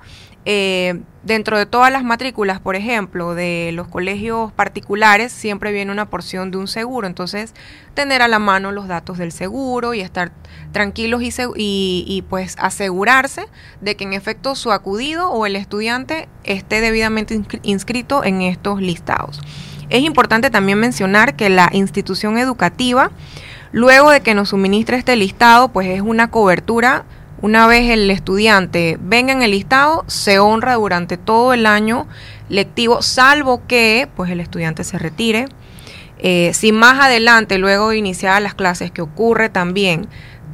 eh, 0.47 1.01
dentro 1.23 1.57
de 1.57 1.65
todas 1.65 1.91
las 1.91 2.03
matrículas, 2.03 2.59
por 2.59 2.75
ejemplo, 2.75 3.33
de 3.33 3.71
los 3.73 3.87
colegios 3.87 4.51
particulares, 4.51 5.31
siempre 5.31 5.71
viene 5.71 5.91
una 5.91 6.07
porción 6.07 6.51
de 6.51 6.57
un 6.57 6.67
seguro. 6.67 7.07
Entonces, 7.07 7.55
tener 7.95 8.21
a 8.21 8.27
la 8.27 8.37
mano 8.37 8.71
los 8.71 8.87
datos 8.87 9.17
del 9.17 9.31
seguro 9.31 9.95
y 9.95 10.01
estar 10.01 10.31
tranquilos 10.71 11.23
y, 11.23 12.05
y, 12.07 12.21
pues 12.29 12.55
asegurarse 12.59 13.47
de 13.81 13.95
que 13.95 14.03
en 14.03 14.13
efecto 14.13 14.53
su 14.53 14.71
acudido 14.71 15.31
o 15.31 15.47
el 15.47 15.55
estudiante 15.55 16.29
esté 16.43 16.79
debidamente 16.79 17.41
inscrito 17.63 18.23
en 18.23 18.43
estos 18.43 18.79
listados. 18.79 19.41
Es 19.89 20.01
importante 20.03 20.49
también 20.49 20.79
mencionar 20.79 21.35
que 21.35 21.49
la 21.49 21.69
institución 21.71 22.37
educativa, 22.37 23.11
luego 23.71 24.09
de 24.11 24.21
que 24.21 24.33
nos 24.33 24.49
suministre 24.49 24.97
este 24.97 25.15
listado, 25.15 25.69
pues 25.69 25.87
es 25.87 26.01
una 26.01 26.29
cobertura. 26.29 27.03
Una 27.41 27.67
vez 27.67 27.89
el 27.89 28.09
estudiante 28.09 28.97
venga 29.01 29.33
en 29.33 29.41
el 29.41 29.51
listado, 29.51 30.03
se 30.07 30.39
honra 30.39 30.75
durante 30.75 31.17
todo 31.17 31.53
el 31.53 31.65
año 31.65 32.07
lectivo, 32.49 33.01
salvo 33.01 33.61
que 33.67 34.07
pues 34.15 34.31
el 34.31 34.39
estudiante 34.39 34.83
se 34.83 34.97
retire, 34.97 35.47
Eh, 36.17 36.51
si 36.53 36.71
más 36.71 36.97
adelante, 36.99 37.57
luego 37.57 37.89
de 37.89 37.97
iniciar 37.97 38.41
las 38.41 38.53
clases, 38.55 38.89
que 38.89 39.01
ocurre 39.01 39.49
también, 39.49 40.07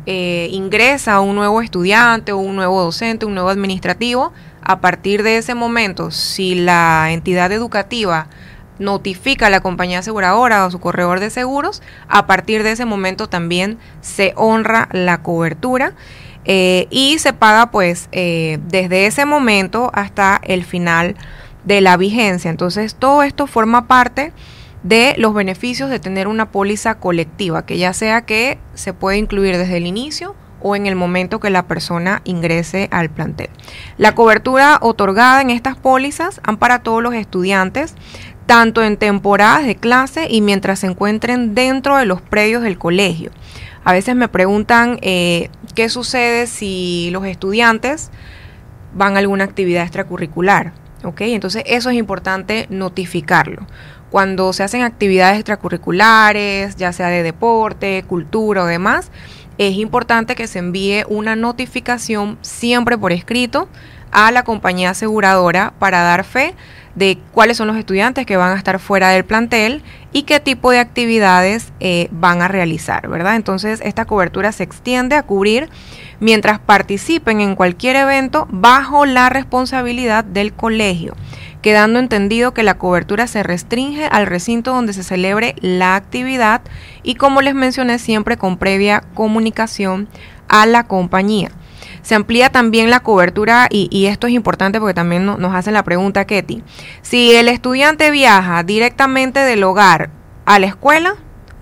eh, 0.08 0.50
ingresa 0.52 1.20
un 1.22 1.36
nuevo 1.36 1.62
estudiante 1.62 2.34
un 2.34 2.56
nuevo 2.56 2.82
docente, 2.82 3.28
un 3.28 3.36
nuevo 3.36 3.50
administrativo, 3.50 4.34
a 4.64 4.80
partir 4.82 5.22
de 5.22 5.38
ese 5.38 5.54
momento, 5.54 6.10
si 6.10 6.56
la 6.56 7.12
entidad 7.12 7.52
educativa 7.52 8.26
notifica 8.82 9.48
a 9.48 9.50
la 9.50 9.62
compañía 9.62 10.00
aseguradora 10.00 10.66
o 10.66 10.72
su 10.72 10.80
corredor 10.80 11.20
de 11.20 11.30
seguros, 11.30 11.82
a 12.08 12.28
partir 12.28 12.64
de 12.64 12.72
ese 12.72 12.86
momento 12.86 13.30
también 13.30 13.78
se 14.02 14.34
honra 14.36 14.90
la 14.92 15.22
cobertura 15.22 15.94
eh, 16.44 16.88
y 16.90 17.20
se 17.20 17.34
paga 17.34 17.72
pues 17.72 18.10
eh, 18.12 18.60
desde 18.68 19.06
ese 19.06 19.26
momento 19.26 19.92
hasta 19.94 20.42
el 20.44 20.66
final 20.66 21.16
de 21.64 21.82
la 21.82 21.96
vigencia. 21.98 22.50
Entonces 22.50 22.96
todo 22.96 23.24
esto 23.24 23.48
forma 23.48 23.88
parte 23.88 24.34
de 24.84 25.14
los 25.18 25.34
beneficios 25.34 25.90
de 25.90 26.00
tener 26.00 26.28
una 26.28 26.52
póliza 26.52 26.96
colectiva, 26.96 27.66
que 27.66 27.78
ya 27.78 27.94
sea 27.94 28.24
que 28.24 28.58
se 28.74 28.94
puede 28.94 29.18
incluir 29.18 29.58
desde 29.58 29.78
el 29.78 29.86
inicio 29.86 30.36
o 30.64 30.76
en 30.76 30.86
el 30.86 30.96
momento 30.96 31.40
que 31.40 31.50
la 31.50 31.68
persona 31.68 32.22
ingrese 32.24 32.88
al 32.92 33.10
plantel. 33.10 33.50
La 33.98 34.16
cobertura 34.16 34.78
otorgada 34.82 35.42
en 35.42 35.50
estas 35.50 35.76
pólizas 35.76 36.40
han 36.44 36.58
para 36.58 36.84
todos 36.84 37.02
los 37.02 37.14
estudiantes, 37.14 37.96
tanto 38.46 38.84
en 38.84 38.98
temporadas 38.98 39.66
de 39.66 39.76
clase 39.76 40.28
y 40.30 40.42
mientras 40.42 40.80
se 40.80 40.88
encuentren 40.88 41.56
dentro 41.56 41.98
de 41.98 42.06
los 42.06 42.22
predios 42.22 42.64
del 42.64 42.78
colegio. 42.78 43.32
A 43.84 43.94
veces 43.94 44.16
me 44.16 44.28
preguntan 44.28 45.00
eh, 45.02 45.50
qué 45.74 45.90
sucede 45.90 46.48
si 46.48 47.10
los 47.12 47.26
estudiantes 47.26 48.12
van 48.94 49.16
a 49.16 49.20
alguna 49.20 49.44
actividad 49.44 49.84
extracurricular. 49.84 50.74
¿ok? 51.04 51.22
Entonces 51.22 51.64
eso 51.66 51.90
es 51.90 51.96
importante 51.96 52.68
notificarlo. 52.70 53.66
Cuando 54.10 54.52
se 54.54 54.64
hacen 54.64 54.82
actividades 54.82 55.38
extracurriculares, 55.38 56.76
ya 56.76 56.92
sea 56.92 57.08
de 57.08 57.24
deporte, 57.24 58.04
cultura 58.08 58.64
o 58.64 58.68
demás, 58.68 59.10
es 59.58 59.76
importante 59.78 60.36
que 60.36 60.48
se 60.48 60.60
envíe 60.60 61.04
una 61.08 61.36
notificación 61.36 62.38
siempre 62.42 62.98
por 62.98 63.12
escrito 63.12 63.70
a 64.12 64.32
la 64.32 64.44
compañía 64.44 64.92
aseguradora 64.92 65.74
para 65.80 66.02
dar 66.02 66.24
fe 66.24 66.56
de 66.96 67.18
cuáles 67.32 67.58
son 67.58 67.68
los 67.68 67.78
estudiantes 67.78 68.26
que 68.26 68.36
van 68.38 68.52
a 68.52 68.58
estar 68.58 68.78
fuera 68.80 69.10
del 69.10 69.24
plantel 69.24 69.82
y 70.12 70.24
qué 70.24 70.40
tipo 70.40 70.72
de 70.72 70.80
actividades 70.80 71.72
eh, 71.80 72.10
van 72.12 72.42
a 72.42 72.50
realizar, 72.50 73.08
¿verdad? 73.08 73.36
Entonces 73.36 73.80
esta 73.84 74.06
cobertura 74.06 74.52
se 74.52 74.64
extiende 74.64 75.16
a 75.16 75.24
cubrir 75.24 75.70
mientras 76.20 76.60
participen 76.60 77.40
en 77.40 77.56
cualquier 77.56 77.96
evento 77.96 78.48
bajo 78.52 79.06
la 79.06 79.30
responsabilidad 79.30 80.26
del 80.26 80.54
colegio 80.54 81.16
quedando 81.62 82.00
entendido 82.00 82.54
que 82.54 82.64
la 82.64 82.78
cobertura 82.78 83.28
se 83.28 83.44
restringe 83.44 84.06
al 84.06 84.26
recinto 84.26 84.74
donde 84.74 84.94
se 84.94 85.04
celebre 85.04 85.56
la 85.62 85.96
actividad 85.96 86.62
y 87.04 87.16
como 87.16 87.42
les 87.42 87.54
mencioné 87.54 88.00
siempre 88.00 88.38
con 88.38 88.58
previa 88.58 89.04
comunicación 89.14 90.08
a 90.48 90.66
la 90.66 90.86
compañía. 90.86 91.52
Se 92.02 92.16
amplía 92.16 92.50
también 92.50 92.90
la 92.90 93.02
cobertura 93.02 93.68
y, 93.70 94.06
esto 94.06 94.28
es 94.28 94.34
importante 94.34 94.80
porque 94.80 94.94
también 94.94 95.26
nos 95.26 95.56
hacen 95.56 95.74
la 95.74 95.84
pregunta, 95.84 96.26
Ketty. 96.26 96.64
Si 97.02 97.36
el 97.36 97.48
estudiante 97.48 98.12
viaja 98.12 98.64
directamente 98.64 99.40
del 99.40 99.64
hogar 99.64 100.10
a 100.46 100.60
la 100.60 100.68
escuela, 100.68 101.16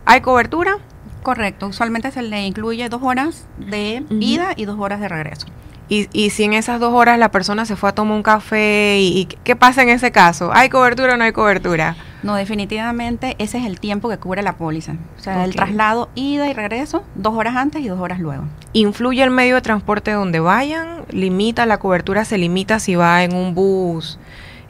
¿hay 0.05 0.21
cobertura? 0.21 0.77
Correcto, 1.23 1.67
usualmente 1.67 2.11
se 2.11 2.21
le 2.21 2.45
incluye 2.45 2.87
dos 2.87 3.01
horas 3.03 3.45
de 3.57 4.03
ida 4.09 4.53
y 4.55 4.65
dos 4.65 4.79
horas 4.79 5.01
de 5.01 5.09
regreso. 5.09 5.47
Y, 5.89 6.07
y, 6.13 6.29
si 6.29 6.43
en 6.43 6.53
esas 6.53 6.79
dos 6.79 6.93
horas 6.93 7.17
la 7.17 7.31
persona 7.31 7.65
se 7.65 7.75
fue 7.75 7.89
a 7.89 7.93
tomar 7.93 8.15
un 8.15 8.23
café, 8.23 8.99
y, 8.99 9.25
¿qué 9.43 9.55
pasa 9.55 9.81
en 9.81 9.89
ese 9.89 10.11
caso? 10.11 10.51
¿Hay 10.53 10.69
cobertura 10.69 11.15
o 11.15 11.17
no 11.17 11.23
hay 11.23 11.31
cobertura? 11.31 11.95
No, 12.23 12.35
definitivamente 12.35 13.35
ese 13.39 13.59
es 13.59 13.65
el 13.65 13.79
tiempo 13.79 14.09
que 14.09 14.17
cubre 14.17 14.41
la 14.41 14.53
póliza. 14.53 14.93
O 15.17 15.21
sea, 15.21 15.45
el 15.45 15.55
traslado, 15.55 16.09
ida 16.15 16.49
y 16.49 16.53
regreso, 16.53 17.03
dos 17.15 17.33
horas 17.35 17.55
antes 17.55 17.81
y 17.81 17.87
dos 17.87 17.99
horas 17.99 18.19
luego. 18.19 18.43
¿Influye 18.73 19.23
el 19.23 19.31
medio 19.31 19.55
de 19.55 19.61
transporte 19.61 20.11
donde 20.11 20.39
vayan? 20.39 21.05
¿Limita 21.09 21.65
la 21.65 21.77
cobertura? 21.77 22.25
¿Se 22.25 22.37
limita 22.37 22.79
si 22.79 22.95
va 22.95 23.23
en 23.23 23.33
un 23.33 23.55
bus? 23.55 24.19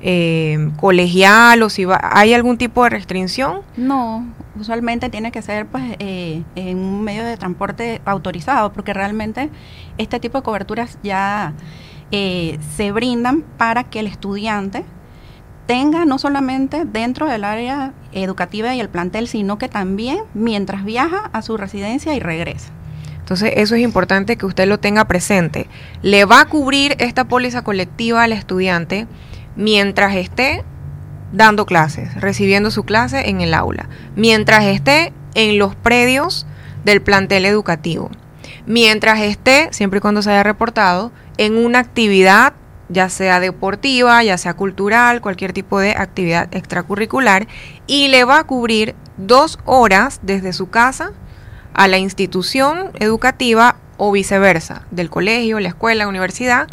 eh, 0.01 0.71
colegial 0.77 1.61
o 1.63 1.69
si 1.69 1.85
va, 1.85 1.99
hay 2.01 2.33
algún 2.33 2.57
tipo 2.57 2.83
de 2.83 2.89
restricción? 2.89 3.61
No, 3.75 4.25
usualmente 4.59 5.09
tiene 5.09 5.31
que 5.31 5.41
ser 5.41 5.65
pues 5.65 5.83
eh, 5.99 6.43
en 6.55 6.77
un 6.77 7.03
medio 7.03 7.23
de 7.23 7.37
transporte 7.37 8.01
autorizado 8.05 8.71
porque 8.71 8.93
realmente 8.93 9.49
este 9.97 10.19
tipo 10.19 10.39
de 10.39 10.43
coberturas 10.43 10.97
ya 11.03 11.53
eh, 12.11 12.57
se 12.75 12.91
brindan 12.91 13.41
para 13.57 13.83
que 13.83 13.99
el 13.99 14.07
estudiante 14.07 14.85
tenga 15.69 16.03
no 16.03 16.17
solamente 16.17 16.83
dentro 16.83 17.27
del 17.27 17.43
área 17.43 17.93
educativa 18.11 18.73
y 18.73 18.79
el 18.79 18.89
plantel, 18.89 19.27
sino 19.27 19.59
que 19.59 19.69
también 19.69 20.17
mientras 20.33 20.83
viaja 20.83 21.29
a 21.31 21.43
su 21.43 21.57
residencia 21.57 22.15
y 22.15 22.19
regresa. 22.19 22.71
Entonces 23.19 23.53
eso 23.55 23.75
es 23.75 23.81
importante 23.83 24.35
que 24.35 24.47
usted 24.47 24.67
lo 24.67 24.79
tenga 24.79 25.05
presente. 25.05 25.67
Le 26.01 26.25
va 26.25 26.41
a 26.41 26.45
cubrir 26.45 26.95
esta 26.97 27.25
póliza 27.25 27.61
colectiva 27.61 28.23
al 28.23 28.33
estudiante 28.33 29.05
mientras 29.55 30.15
esté 30.15 30.63
dando 31.33 31.67
clases, 31.67 32.19
recibiendo 32.19 32.71
su 32.71 32.83
clase 32.83 33.29
en 33.29 33.41
el 33.41 33.53
aula, 33.53 33.89
mientras 34.15 34.63
esté 34.63 35.13
en 35.35 35.59
los 35.59 35.75
predios 35.75 36.47
del 36.83 37.03
plantel 37.03 37.45
educativo, 37.45 38.09
mientras 38.65 39.21
esté, 39.21 39.67
siempre 39.69 39.99
y 39.99 40.01
cuando 40.01 40.23
se 40.23 40.31
haya 40.31 40.41
reportado, 40.41 41.11
en 41.37 41.63
una 41.63 41.77
actividad 41.77 42.53
ya 42.89 43.09
sea 43.09 43.39
deportiva, 43.39 44.23
ya 44.23 44.37
sea 44.37 44.55
cultural, 44.55 45.21
cualquier 45.21 45.53
tipo 45.53 45.79
de 45.79 45.91
actividad 45.91 46.53
extracurricular, 46.53 47.47
y 47.87 48.09
le 48.09 48.23
va 48.23 48.39
a 48.39 48.43
cubrir 48.43 48.95
dos 49.17 49.59
horas 49.65 50.19
desde 50.23 50.53
su 50.53 50.69
casa 50.69 51.11
a 51.73 51.87
la 51.87 51.97
institución 51.97 52.91
educativa 52.99 53.77
o 53.97 54.11
viceversa, 54.11 54.83
del 54.91 55.09
colegio, 55.09 55.59
la 55.59 55.69
escuela, 55.69 56.05
la 56.05 56.09
universidad, 56.09 56.67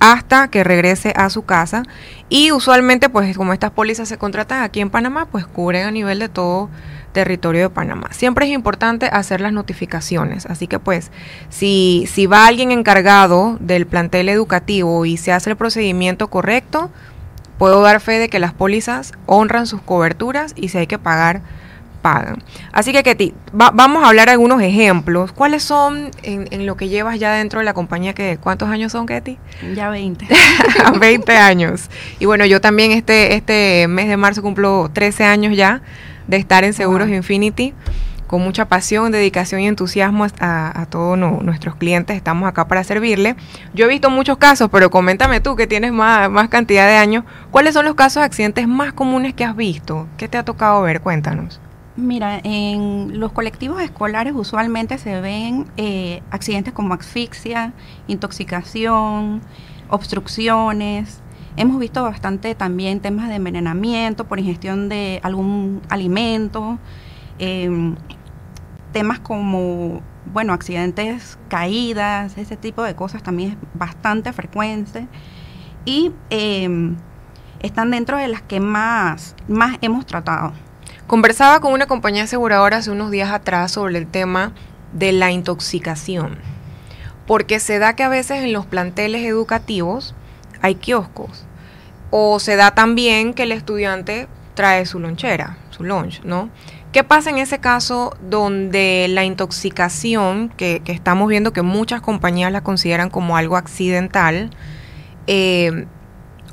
hasta 0.00 0.48
que 0.48 0.64
regrese 0.64 1.12
a 1.16 1.28
su 1.28 1.42
casa. 1.42 1.82
Y 2.28 2.52
usualmente 2.52 3.08
pues 3.08 3.36
como 3.36 3.52
estas 3.52 3.72
pólizas 3.72 4.08
se 4.08 4.18
contratan 4.18 4.62
aquí 4.62 4.80
en 4.80 4.90
Panamá 4.90 5.26
pues 5.26 5.46
cubren 5.46 5.86
a 5.86 5.90
nivel 5.90 6.18
de 6.18 6.28
todo 6.28 6.70
territorio 7.12 7.62
de 7.62 7.70
Panamá. 7.70 8.08
Siempre 8.12 8.46
es 8.46 8.52
importante 8.52 9.06
hacer 9.06 9.40
las 9.40 9.52
notificaciones, 9.52 10.46
así 10.46 10.66
que 10.66 10.78
pues 10.78 11.10
si, 11.48 12.06
si 12.10 12.26
va 12.26 12.46
alguien 12.46 12.70
encargado 12.70 13.56
del 13.60 13.86
plantel 13.86 14.28
educativo 14.28 15.04
y 15.04 15.16
se 15.16 15.32
hace 15.32 15.50
el 15.50 15.56
procedimiento 15.56 16.28
correcto, 16.28 16.90
puedo 17.58 17.82
dar 17.82 18.00
fe 18.00 18.18
de 18.18 18.28
que 18.28 18.38
las 18.38 18.52
pólizas 18.52 19.12
honran 19.26 19.66
sus 19.66 19.82
coberturas 19.82 20.52
y 20.56 20.68
si 20.68 20.78
hay 20.78 20.86
que 20.86 20.98
pagar 20.98 21.42
pagan. 22.00 22.42
Así 22.72 22.92
que, 22.92 23.02
Ketty, 23.02 23.34
vamos 23.52 24.02
a 24.02 24.08
hablar 24.08 24.28
algunos 24.28 24.62
ejemplos. 24.62 25.32
¿Cuáles 25.32 25.62
son 25.62 26.10
en, 26.22 26.66
lo 26.66 26.76
que 26.76 26.88
llevas 26.88 27.18
ya 27.18 27.32
dentro 27.32 27.58
de 27.58 27.64
la 27.64 27.74
compañía? 27.74 28.14
Que, 28.14 28.38
¿Cuántos 28.40 28.68
años 28.68 28.92
son, 28.92 29.06
Ketty? 29.06 29.38
Ya 29.74 29.90
20. 29.90 30.26
20 31.00 31.32
años. 31.36 31.90
Y 32.18 32.26
bueno, 32.26 32.46
yo 32.46 32.60
también 32.60 32.92
este, 32.92 33.34
este 33.34 33.88
mes 33.88 34.08
de 34.08 34.16
marzo 34.16 34.42
cumplo 34.42 34.90
13 34.92 35.24
años 35.24 35.56
ya 35.56 35.82
de 36.28 36.36
estar 36.36 36.62
en 36.62 36.72
Seguros 36.72 37.08
Infinity. 37.08 37.74
Con 38.28 38.42
mucha 38.42 38.68
pasión, 38.68 39.10
dedicación 39.10 39.62
y 39.62 39.68
entusiasmo 39.68 40.26
a, 40.38 40.86
todos 40.90 41.16
nuestros 41.18 41.76
clientes. 41.76 42.14
Estamos 42.14 42.46
acá 42.46 42.68
para 42.68 42.84
servirle. 42.84 43.36
Yo 43.72 43.86
he 43.86 43.88
visto 43.88 44.10
muchos 44.10 44.36
casos, 44.36 44.68
pero 44.70 44.90
coméntame 44.90 45.40
tú 45.40 45.56
que 45.56 45.66
tienes 45.66 45.92
más, 45.92 46.30
más 46.30 46.50
cantidad 46.50 46.86
de 46.86 46.96
años. 46.96 47.24
¿Cuáles 47.50 47.72
son 47.72 47.86
los 47.86 47.94
casos 47.94 48.20
de 48.20 48.26
accidentes 48.26 48.68
más 48.68 48.92
comunes 48.92 49.32
que 49.32 49.44
has 49.44 49.56
visto? 49.56 50.06
¿Qué 50.18 50.28
te 50.28 50.36
ha 50.36 50.44
tocado 50.44 50.82
ver? 50.82 51.00
Cuéntanos. 51.00 51.58
Mira, 51.98 52.40
en 52.44 53.18
los 53.18 53.32
colectivos 53.32 53.82
escolares 53.82 54.32
usualmente 54.36 54.98
se 54.98 55.20
ven 55.20 55.66
eh, 55.76 56.22
accidentes 56.30 56.72
como 56.72 56.94
asfixia, 56.94 57.72
intoxicación, 58.06 59.40
obstrucciones. 59.88 61.22
Hemos 61.58 61.80
visto 61.80 62.04
bastante 62.04 62.54
también 62.54 63.00
temas 63.00 63.28
de 63.28 63.34
envenenamiento 63.34 64.28
por 64.28 64.38
ingestión 64.38 64.88
de 64.88 65.18
algún 65.24 65.82
alimento, 65.88 66.78
em, 67.40 67.96
temas 68.92 69.18
como, 69.18 70.00
bueno, 70.32 70.52
accidentes, 70.52 71.36
caídas, 71.48 72.38
ese 72.38 72.56
tipo 72.56 72.84
de 72.84 72.94
cosas 72.94 73.24
también 73.24 73.50
es 73.50 73.56
bastante 73.74 74.32
frecuente. 74.32 75.08
Y 75.84 76.12
em, 76.30 76.94
están 77.58 77.90
dentro 77.90 78.18
de 78.18 78.28
las 78.28 78.42
que 78.42 78.60
más, 78.60 79.34
más 79.48 79.78
hemos 79.80 80.06
tratado. 80.06 80.52
Conversaba 81.08 81.58
con 81.58 81.72
una 81.72 81.86
compañía 81.86 82.22
aseguradora 82.22 82.76
hace 82.76 82.92
unos 82.92 83.10
días 83.10 83.32
atrás 83.32 83.72
sobre 83.72 83.98
el 83.98 84.06
tema 84.06 84.52
de 84.92 85.10
la 85.10 85.32
intoxicación, 85.32 86.38
porque 87.26 87.58
se 87.58 87.80
da 87.80 87.96
que 87.96 88.04
a 88.04 88.08
veces 88.08 88.44
en 88.44 88.52
los 88.52 88.64
planteles 88.64 89.24
educativos 89.24 90.14
hay 90.60 90.76
kioscos, 90.76 91.47
o 92.10 92.38
se 92.40 92.56
da 92.56 92.72
también 92.72 93.34
que 93.34 93.44
el 93.44 93.52
estudiante 93.52 94.28
trae 94.54 94.86
su 94.86 94.98
lonchera, 94.98 95.58
su 95.70 95.84
lunch, 95.84 96.22
¿no? 96.24 96.50
¿Qué 96.92 97.04
pasa 97.04 97.30
en 97.30 97.38
ese 97.38 97.58
caso 97.58 98.16
donde 98.20 99.06
la 99.10 99.24
intoxicación, 99.24 100.48
que, 100.56 100.82
estamos 100.86 101.28
viendo 101.28 101.52
que 101.52 101.62
muchas 101.62 102.00
compañías 102.00 102.50
la 102.50 102.62
consideran 102.62 103.10
como 103.10 103.36
algo 103.36 103.56
accidental, 103.56 104.50
eh, 105.26 105.86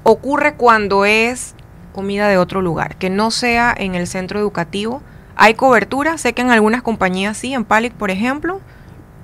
ocurre 0.03 0.55
cuando 0.55 1.05
es 1.05 1.55
comida 1.93 2.27
de 2.27 2.37
otro 2.37 2.61
lugar, 2.61 2.97
que 2.97 3.09
no 3.09 3.31
sea 3.31 3.73
en 3.77 3.95
el 3.95 4.07
centro 4.07 4.39
educativo 4.39 5.01
¿Hay 5.35 5.55
cobertura? 5.55 6.17
Sé 6.17 6.33
que 6.33 6.41
en 6.41 6.49
algunas 6.49 6.81
compañías 6.81 7.37
sí, 7.37 7.53
en 7.53 7.65
Palic, 7.65 7.93
por 7.93 8.09
ejemplo. 8.09 8.61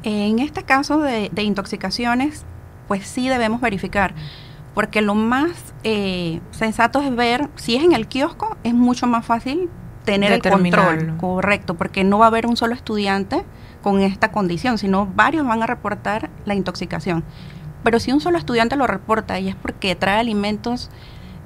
En 0.04 0.40
este 0.40 0.64
caso 0.64 1.00
de, 1.00 1.30
intoxicaciones, 1.38 2.44
pues 2.88 3.08
sí 3.08 3.30
debemos 3.30 3.62
verificar, 3.62 4.14
porque 4.74 5.02
lo 5.02 5.16
más 5.16 5.74
eh, 5.84 6.40
sensato 6.52 7.02
es 7.02 7.16
ver 7.16 7.50
si 7.56 7.76
es 7.76 7.84
en 7.84 7.94
el 7.94 8.08
kiosco, 8.08 8.58
es 8.64 8.74
mucho 8.74 9.08
más 9.08 9.26
fácil 9.26 9.70
tener 10.06 10.32
el 10.32 10.42
control, 10.42 11.18
correcto, 11.18 11.76
porque 11.76 12.04
no 12.04 12.20
va 12.20 12.26
a 12.26 12.28
haber 12.30 12.48
un 12.48 12.58
solo 12.58 12.74
estudiante 12.74 13.44
con 13.82 14.02
esta 14.02 14.32
condición, 14.32 14.78
sino 14.78 15.08
varios 15.08 15.46
van 15.46 15.62
a 15.64 15.68
reportar 15.68 16.30
la 16.46 16.56
intoxicación. 16.56 17.24
Pero 17.84 18.00
si 18.00 18.12
un 18.12 18.22
solo 18.22 18.38
estudiante 18.38 18.76
lo 18.76 18.88
reporta 18.88 19.40
y 19.40 19.50
es 19.50 19.56
porque 19.56 19.96
trae 19.96 20.20
alimentos 20.20 20.90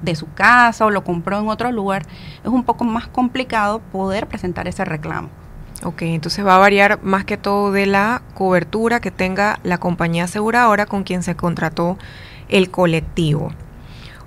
de 0.02 0.14
su 0.14 0.30
casa 0.32 0.84
o 0.84 0.90
lo 0.90 1.04
compró 1.04 1.38
en 1.38 1.48
otro 1.48 1.72
lugar, 1.72 2.02
es 2.42 2.50
un 2.50 2.64
poco 2.64 2.84
más 2.84 3.08
complicado 3.08 3.80
poder 3.92 4.26
presentar 4.26 4.68
ese 4.68 4.84
reclamo. 4.84 5.28
Ok, 5.82 6.02
entonces 6.02 6.44
va 6.44 6.56
a 6.56 6.58
variar 6.58 7.02
más 7.02 7.24
que 7.24 7.36
todo 7.36 7.72
de 7.72 7.86
la 7.86 8.22
cobertura 8.34 9.00
que 9.00 9.10
tenga 9.10 9.58
la 9.62 9.78
compañía 9.78 10.24
aseguradora 10.24 10.86
con 10.86 11.04
quien 11.04 11.22
se 11.22 11.36
contrató 11.36 11.98
el 12.48 12.70
colectivo. 12.70 13.52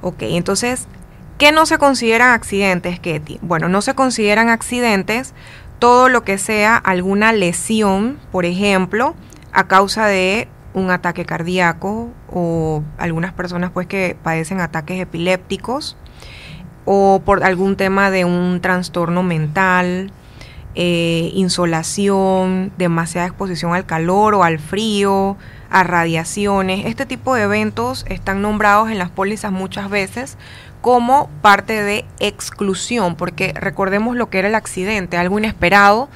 Ok, 0.02 0.22
entonces, 0.22 0.88
¿qué 1.38 1.52
no 1.52 1.66
se 1.66 1.78
consideran 1.78 2.32
accidentes, 2.32 3.00
Ketty? 3.00 3.40
Bueno, 3.42 3.70
no 3.70 3.82
se 3.82 3.96
consideran 3.96 4.50
accidentes 4.50 5.34
todo 5.80 6.10
lo 6.10 6.24
que 6.24 6.38
sea 6.38 6.76
alguna 6.76 7.32
lesión, 7.32 8.20
por 8.32 8.46
ejemplo, 8.46 9.16
a 9.52 9.68
causa 9.68 10.08
de 10.08 10.48
un 10.74 10.92
ataque 10.92 11.26
cardíaco 11.26 12.10
o 12.32 12.84
algunas 12.98 13.34
personas 13.34 13.72
pues 13.72 13.88
que 13.88 14.16
padecen 14.22 14.62
ataques 14.62 15.00
epilépticos 15.02 15.98
o 16.86 17.22
por 17.26 17.44
algún 17.44 17.76
tema 17.76 18.12
de 18.12 18.26
un 18.26 18.62
trastorno 18.62 19.24
mental, 19.24 20.12
eh, 20.76 21.32
insolación, 21.34 22.72
demasiada 22.78 23.28
exposición 23.28 23.74
al 23.74 23.86
calor 23.86 24.36
o 24.36 24.44
al 24.44 24.60
frío, 24.60 25.38
a 25.70 25.84
radiaciones. 25.84 26.86
Este 26.86 27.06
tipo 27.06 27.36
de 27.36 27.44
eventos 27.44 28.06
están 28.08 28.42
nombrados 28.42 28.90
en 28.90 28.98
las 28.98 29.10
pólizas 29.10 29.52
muchas 29.52 29.90
veces 29.90 30.38
como 30.82 31.30
parte 31.42 31.84
de 31.84 32.06
exclusión, 32.20 33.16
porque 33.16 33.54
recordemos 33.56 34.16
lo 34.16 34.30
que 34.30 34.40
era 34.40 34.48
el 34.48 34.56
accidente, 34.56 35.18
algo 35.18 35.38
inesperado 35.38 36.10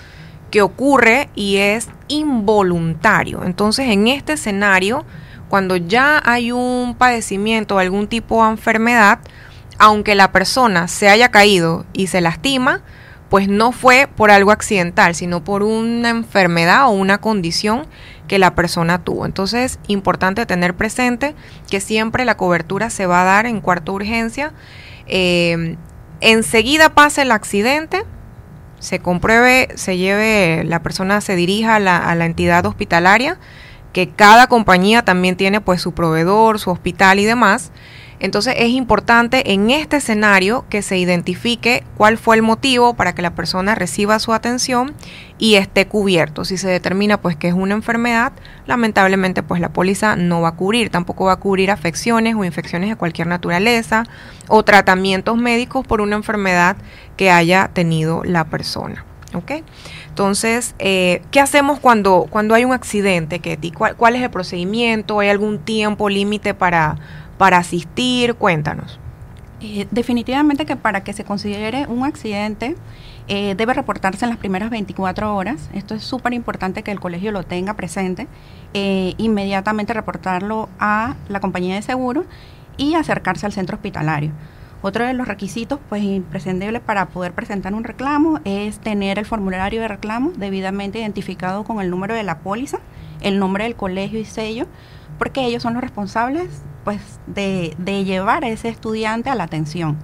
que 0.52 0.62
ocurre 0.62 1.30
y 1.36 1.58
es 1.58 1.90
involuntario. 2.08 3.44
Entonces, 3.44 3.90
en 3.90 4.08
este 4.08 4.34
escenario, 4.34 5.04
cuando 5.50 5.76
ya 5.76 6.22
hay 6.24 6.52
un 6.52 6.96
padecimiento 6.98 7.76
o 7.76 7.80
algún 7.80 8.08
tipo 8.08 8.44
de 8.44 8.52
enfermedad, 8.52 9.20
aunque 9.80 10.16
la 10.16 10.32
persona 10.32 10.88
se 10.88 11.10
haya 11.10 11.30
caído 11.30 11.86
y 11.92 12.08
se 12.08 12.22
lastima, 12.22 12.82
pues 13.34 13.48
no 13.48 13.72
fue 13.72 14.08
por 14.16 14.30
algo 14.30 14.52
accidental, 14.52 15.16
sino 15.16 15.44
por 15.44 15.64
una 15.64 16.12
enfermedad 16.12 16.86
o 16.86 16.92
una 16.92 17.18
condición 17.18 17.88
que 18.28 18.38
la 18.38 18.54
persona 18.54 19.04
tuvo. 19.04 19.26
Entonces, 19.26 19.80
importante 19.88 20.46
tener 20.46 20.76
presente 20.76 21.34
que 21.68 21.80
siempre 21.82 22.26
la 22.26 22.38
cobertura 22.38 22.92
se 22.92 23.08
va 23.08 23.24
a 23.24 23.26
dar 23.26 23.48
en 23.48 23.60
cuarto 23.60 23.94
urgencia. 23.94 24.54
Eh, 25.08 25.78
enseguida 26.22 26.94
pasa 26.94 27.24
el 27.24 27.32
accidente, 27.32 28.04
se 28.78 29.00
compruebe, 29.00 29.70
se 29.78 29.98
lleve, 29.98 30.64
la 30.64 30.84
persona 30.84 31.20
se 31.20 31.36
dirija 31.36 31.78
a 31.78 31.80
la, 31.80 31.98
a 31.98 32.14
la 32.14 32.28
entidad 32.28 32.64
hospitalaria, 32.68 33.40
que 33.94 34.10
cada 34.10 34.46
compañía 34.46 35.06
también 35.06 35.38
tiene 35.38 35.60
pues 35.60 35.82
su 35.82 35.94
proveedor, 35.94 36.60
su 36.60 36.70
hospital 36.70 37.18
y 37.18 37.26
demás. 37.26 37.72
Entonces 38.24 38.56
es 38.58 38.70
importante 38.70 39.52
en 39.52 39.70
este 39.70 39.98
escenario 39.98 40.64
que 40.70 40.82
se 40.82 40.98
identifique 40.98 41.84
cuál 41.98 42.18
fue 42.18 42.38
el 42.38 42.42
motivo 42.42 42.94
para 42.94 43.14
que 43.14 43.22
la 43.22 43.36
persona 43.36 43.76
reciba 43.76 44.18
su 44.18 44.32
atención 44.32 44.94
y 45.38 45.56
esté 45.56 45.88
cubierto. 45.90 46.46
Si 46.46 46.56
se 46.56 46.70
determina 46.70 47.20
pues 47.20 47.36
que 47.36 47.50
es 47.50 47.54
una 47.54 47.74
enfermedad, 47.74 48.32
lamentablemente 48.66 49.44
pues 49.44 49.60
la 49.60 49.74
póliza 49.74 50.16
no 50.16 50.40
va 50.40 50.50
a 50.50 50.56
cubrir, 50.56 50.90
tampoco 50.90 51.26
va 51.26 51.34
a 51.34 51.36
cubrir 51.36 51.70
afecciones 51.70 52.36
o 52.36 52.46
infecciones 52.46 52.90
de 52.90 52.96
cualquier 52.96 53.28
naturaleza 53.28 54.06
o 54.48 54.64
tratamientos 54.64 55.36
médicos 55.36 55.86
por 55.86 56.00
una 56.00 56.16
enfermedad 56.16 56.78
que 57.18 57.30
haya 57.30 57.72
tenido 57.74 58.24
la 58.24 58.46
persona. 58.46 59.04
¿Ok? 59.34 59.52
Entonces, 60.10 60.76
eh, 60.78 61.24
¿qué 61.32 61.40
hacemos 61.40 61.80
cuando, 61.80 62.28
cuando 62.30 62.54
hay 62.54 62.66
un 62.66 62.72
accidente, 62.72 63.40
Ketty? 63.40 63.72
¿Cuál, 63.72 63.96
¿Cuál 63.96 64.16
es 64.16 64.22
el 64.22 64.30
procedimiento? 64.30 65.20
¿Hay 65.20 65.30
algún 65.30 65.58
tiempo 65.58 66.08
límite 66.08 66.54
para 66.54 66.98
para 67.38 67.58
asistir? 67.58 68.36
Cuéntanos. 68.36 69.00
Eh, 69.62 69.88
definitivamente 69.92 70.66
que 70.66 70.76
para 70.76 71.06
que 71.06 71.14
se 71.14 71.24
considere 71.24 71.88
un 71.88 72.04
accidente 72.04 72.76
eh, 73.30 73.56
debe 73.56 73.74
reportarse 73.74 74.26
en 74.26 74.30
las 74.30 74.38
primeras 74.38 74.70
24 74.70 75.34
horas. 75.34 75.70
Esto 75.74 75.96
es 75.96 76.04
súper 76.04 76.34
importante 76.34 76.84
que 76.84 76.92
el 76.92 77.00
colegio 77.00 77.32
lo 77.32 77.44
tenga 77.44 77.74
presente. 77.76 78.28
Eh, 78.74 79.14
inmediatamente 79.18 79.94
reportarlo 79.94 80.68
a 80.80 81.16
la 81.30 81.40
compañía 81.40 81.76
de 81.76 81.82
seguro 81.82 82.26
y 82.76 82.96
acercarse 82.96 83.46
al 83.46 83.54
centro 83.54 83.78
hospitalario. 83.78 84.32
Otro 84.82 85.06
de 85.06 85.14
los 85.14 85.30
requisitos 85.30 85.80
pues 85.88 86.04
imprescindibles 86.04 86.82
para 86.82 87.06
poder 87.06 87.32
presentar 87.32 87.74
un 87.74 87.86
reclamo 87.86 88.42
es 88.44 88.80
tener 88.80 89.18
el 89.18 89.26
formulario 89.26 89.80
de 89.80 89.88
reclamo 89.88 90.34
debidamente 90.36 91.00
identificado 91.00 91.64
con 91.64 91.80
el 91.80 91.90
número 91.90 92.16
de 92.16 92.24
la 92.24 92.40
póliza, 92.40 92.80
el 93.22 93.40
nombre 93.40 93.64
del 93.64 93.76
colegio 93.76 94.20
y 94.20 94.26
sello, 94.26 94.68
porque 95.18 95.46
ellos 95.46 95.64
son 95.64 95.76
los 95.76 95.82
responsables 95.82 96.64
pues 96.84 97.20
de, 97.28 97.76
llevar 98.04 98.44
a 98.44 98.50
ese 98.50 98.70
estudiante 98.70 99.30
a 99.30 99.36
la 99.36 99.44
atención. 99.44 99.98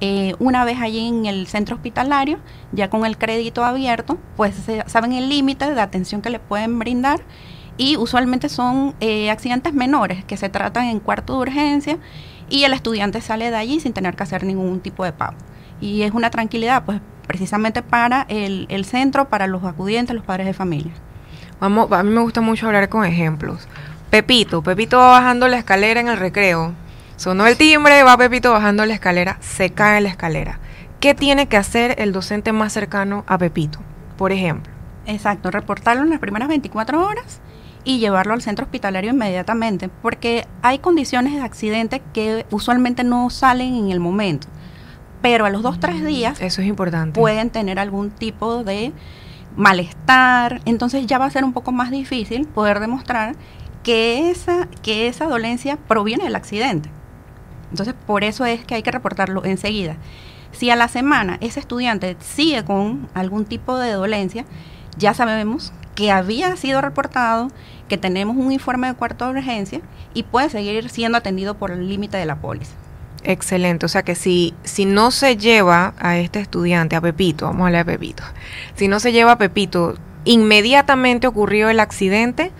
Eh, 0.00 0.34
una 0.40 0.64
vez 0.64 0.80
allí 0.80 1.06
en 1.06 1.26
el 1.26 1.46
centro 1.46 1.76
hospitalario, 1.76 2.38
ya 2.72 2.90
con 2.90 3.06
el 3.06 3.16
crédito 3.16 3.64
abierto, 3.64 4.18
pues 4.36 4.54
saben 4.86 5.12
el 5.12 5.28
límite 5.28 5.72
de 5.72 5.80
atención 5.80 6.22
que 6.22 6.30
le 6.30 6.40
pueden 6.40 6.78
brindar 6.78 7.20
y 7.76 7.96
usualmente 7.96 8.48
son 8.48 8.94
eh, 9.00 9.30
accidentes 9.30 9.72
menores 9.72 10.24
que 10.24 10.36
se 10.36 10.48
tratan 10.48 10.86
en 10.86 10.98
cuarto 11.00 11.34
de 11.34 11.38
urgencia 11.40 11.98
y 12.48 12.64
el 12.64 12.72
estudiante 12.72 13.20
sale 13.20 13.50
de 13.50 13.56
allí 13.56 13.80
sin 13.80 13.92
tener 13.92 14.16
que 14.16 14.24
hacer 14.24 14.44
ningún 14.44 14.80
tipo 14.80 15.04
de 15.04 15.12
pago. 15.12 15.36
Y 15.80 16.02
es 16.02 16.12
una 16.12 16.30
tranquilidad, 16.30 16.84
pues 16.84 17.00
precisamente 17.26 17.82
para 17.82 18.22
el, 18.28 18.66
el 18.68 18.84
centro, 18.84 19.28
para 19.28 19.46
los 19.46 19.64
acudientes, 19.64 20.14
los 20.14 20.24
padres 20.24 20.46
de 20.46 20.52
familia. 20.52 20.92
Vamos, 21.60 21.92
a 21.92 22.02
mí 22.02 22.10
me 22.10 22.20
gusta 22.20 22.40
mucho 22.40 22.66
hablar 22.66 22.88
con 22.88 23.04
ejemplos. 23.04 23.68
Pepito, 24.12 24.60
Pepito 24.60 24.98
va 24.98 25.08
bajando 25.08 25.48
la 25.48 25.56
escalera 25.56 25.98
en 25.98 26.08
el 26.08 26.18
recreo. 26.18 26.74
Sonó 27.16 27.46
el 27.46 27.56
timbre, 27.56 28.02
va 28.02 28.18
Pepito 28.18 28.52
bajando 28.52 28.84
la 28.84 28.92
escalera, 28.92 29.38
se 29.40 29.70
cae 29.70 29.96
en 29.96 30.02
la 30.04 30.10
escalera. 30.10 30.58
¿Qué 31.00 31.14
tiene 31.14 31.46
que 31.48 31.56
hacer 31.56 31.94
el 31.96 32.12
docente 32.12 32.52
más 32.52 32.74
cercano 32.74 33.24
a 33.26 33.38
Pepito, 33.38 33.78
por 34.18 34.30
ejemplo? 34.30 34.70
Exacto, 35.06 35.50
reportarlo 35.50 36.02
en 36.02 36.10
las 36.10 36.18
primeras 36.18 36.48
24 36.48 37.02
horas 37.06 37.40
y 37.84 38.00
llevarlo 38.00 38.34
al 38.34 38.42
centro 38.42 38.66
hospitalario 38.66 39.12
inmediatamente, 39.12 39.88
porque 39.88 40.46
hay 40.60 40.80
condiciones 40.80 41.32
de 41.32 41.40
accidente 41.40 42.02
que 42.12 42.44
usualmente 42.50 43.04
no 43.04 43.30
salen 43.30 43.74
en 43.76 43.90
el 43.92 43.98
momento, 43.98 44.46
pero 45.22 45.46
a 45.46 45.48
los 45.48 45.62
dos, 45.62 45.80
tres 45.80 46.04
días 46.04 46.38
Eso 46.42 46.60
es 46.60 46.68
importante. 46.68 47.18
pueden 47.18 47.48
tener 47.48 47.78
algún 47.78 48.10
tipo 48.10 48.62
de 48.62 48.92
malestar, 49.56 50.60
entonces 50.66 51.06
ya 51.06 51.16
va 51.16 51.24
a 51.24 51.30
ser 51.30 51.44
un 51.44 51.54
poco 51.54 51.72
más 51.72 51.90
difícil 51.90 52.46
poder 52.46 52.78
demostrar 52.78 53.36
que 53.82 54.30
esa, 54.30 54.68
que 54.82 55.08
esa 55.08 55.26
dolencia 55.26 55.76
proviene 55.76 56.24
del 56.24 56.36
accidente. 56.36 56.90
Entonces, 57.70 57.94
por 58.06 58.24
eso 58.24 58.44
es 58.44 58.64
que 58.64 58.74
hay 58.74 58.82
que 58.82 58.90
reportarlo 58.90 59.44
enseguida. 59.44 59.96
Si 60.52 60.68
a 60.70 60.76
la 60.76 60.88
semana 60.88 61.38
ese 61.40 61.60
estudiante 61.60 62.16
sigue 62.20 62.64
con 62.64 63.08
algún 63.14 63.46
tipo 63.46 63.78
de 63.78 63.92
dolencia, 63.92 64.44
ya 64.98 65.14
sabemos 65.14 65.72
que 65.94 66.10
había 66.10 66.56
sido 66.56 66.80
reportado, 66.80 67.48
que 67.88 67.98
tenemos 67.98 68.36
un 68.36 68.52
informe 68.52 68.88
de 68.88 68.94
cuarto 68.94 69.26
de 69.26 69.38
urgencia 69.38 69.80
y 70.14 70.22
puede 70.22 70.50
seguir 70.50 70.88
siendo 70.90 71.18
atendido 71.18 71.54
por 71.54 71.70
el 71.70 71.88
límite 71.88 72.16
de 72.16 72.26
la 72.26 72.36
póliza. 72.36 72.72
Excelente, 73.24 73.86
o 73.86 73.88
sea 73.88 74.02
que 74.02 74.14
si, 74.14 74.52
si 74.64 74.84
no 74.84 75.10
se 75.10 75.36
lleva 75.36 75.94
a 75.98 76.18
este 76.18 76.40
estudiante, 76.40 76.96
a 76.96 77.00
Pepito, 77.00 77.46
vamos 77.46 77.62
a 77.62 77.66
hablar 77.66 77.86
de 77.86 77.92
Pepito, 77.92 78.24
si 78.74 78.88
no 78.88 78.98
se 78.98 79.12
lleva 79.12 79.32
a 79.32 79.38
Pepito, 79.38 79.94
inmediatamente 80.24 81.26
ocurrió 81.26 81.68
el 81.68 81.78
accidente, 81.78 82.50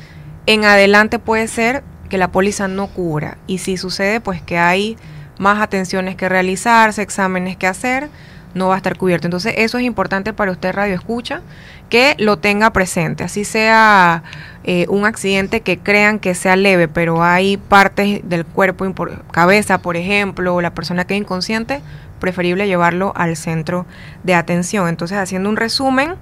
en 0.46 0.64
adelante 0.64 1.18
puede 1.18 1.48
ser 1.48 1.82
que 2.08 2.18
la 2.18 2.28
póliza 2.28 2.68
no 2.68 2.88
cubra. 2.88 3.38
Y 3.46 3.58
si 3.58 3.76
sucede, 3.76 4.20
pues 4.20 4.42
que 4.42 4.58
hay 4.58 4.96
más 5.38 5.60
atenciones 5.60 6.16
que 6.16 6.28
realizarse, 6.28 7.02
exámenes 7.02 7.56
que 7.56 7.66
hacer, 7.66 8.08
no 8.54 8.68
va 8.68 8.74
a 8.74 8.76
estar 8.76 8.96
cubierto. 8.96 9.26
Entonces, 9.26 9.54
eso 9.56 9.78
es 9.78 9.84
importante 9.84 10.32
para 10.32 10.52
usted, 10.52 10.72
Radio 10.72 10.94
Escucha, 10.94 11.40
que 11.88 12.14
lo 12.18 12.38
tenga 12.38 12.72
presente. 12.72 13.24
Así 13.24 13.44
sea 13.44 14.22
eh, 14.64 14.86
un 14.88 15.06
accidente 15.06 15.62
que 15.62 15.78
crean 15.78 16.18
que 16.18 16.34
sea 16.34 16.56
leve, 16.56 16.88
pero 16.88 17.22
hay 17.22 17.56
partes 17.56 18.20
del 18.24 18.44
cuerpo, 18.44 18.92
cabeza, 19.30 19.78
por 19.78 19.96
ejemplo, 19.96 20.54
o 20.54 20.60
la 20.60 20.74
persona 20.74 21.06
que 21.06 21.14
es 21.14 21.20
inconsciente, 21.20 21.80
preferible 22.20 22.66
llevarlo 22.66 23.12
al 23.16 23.36
centro 23.36 23.86
de 24.22 24.34
atención. 24.34 24.88
Entonces, 24.88 25.18
haciendo 25.18 25.48
un 25.48 25.56
resumen, 25.56 26.14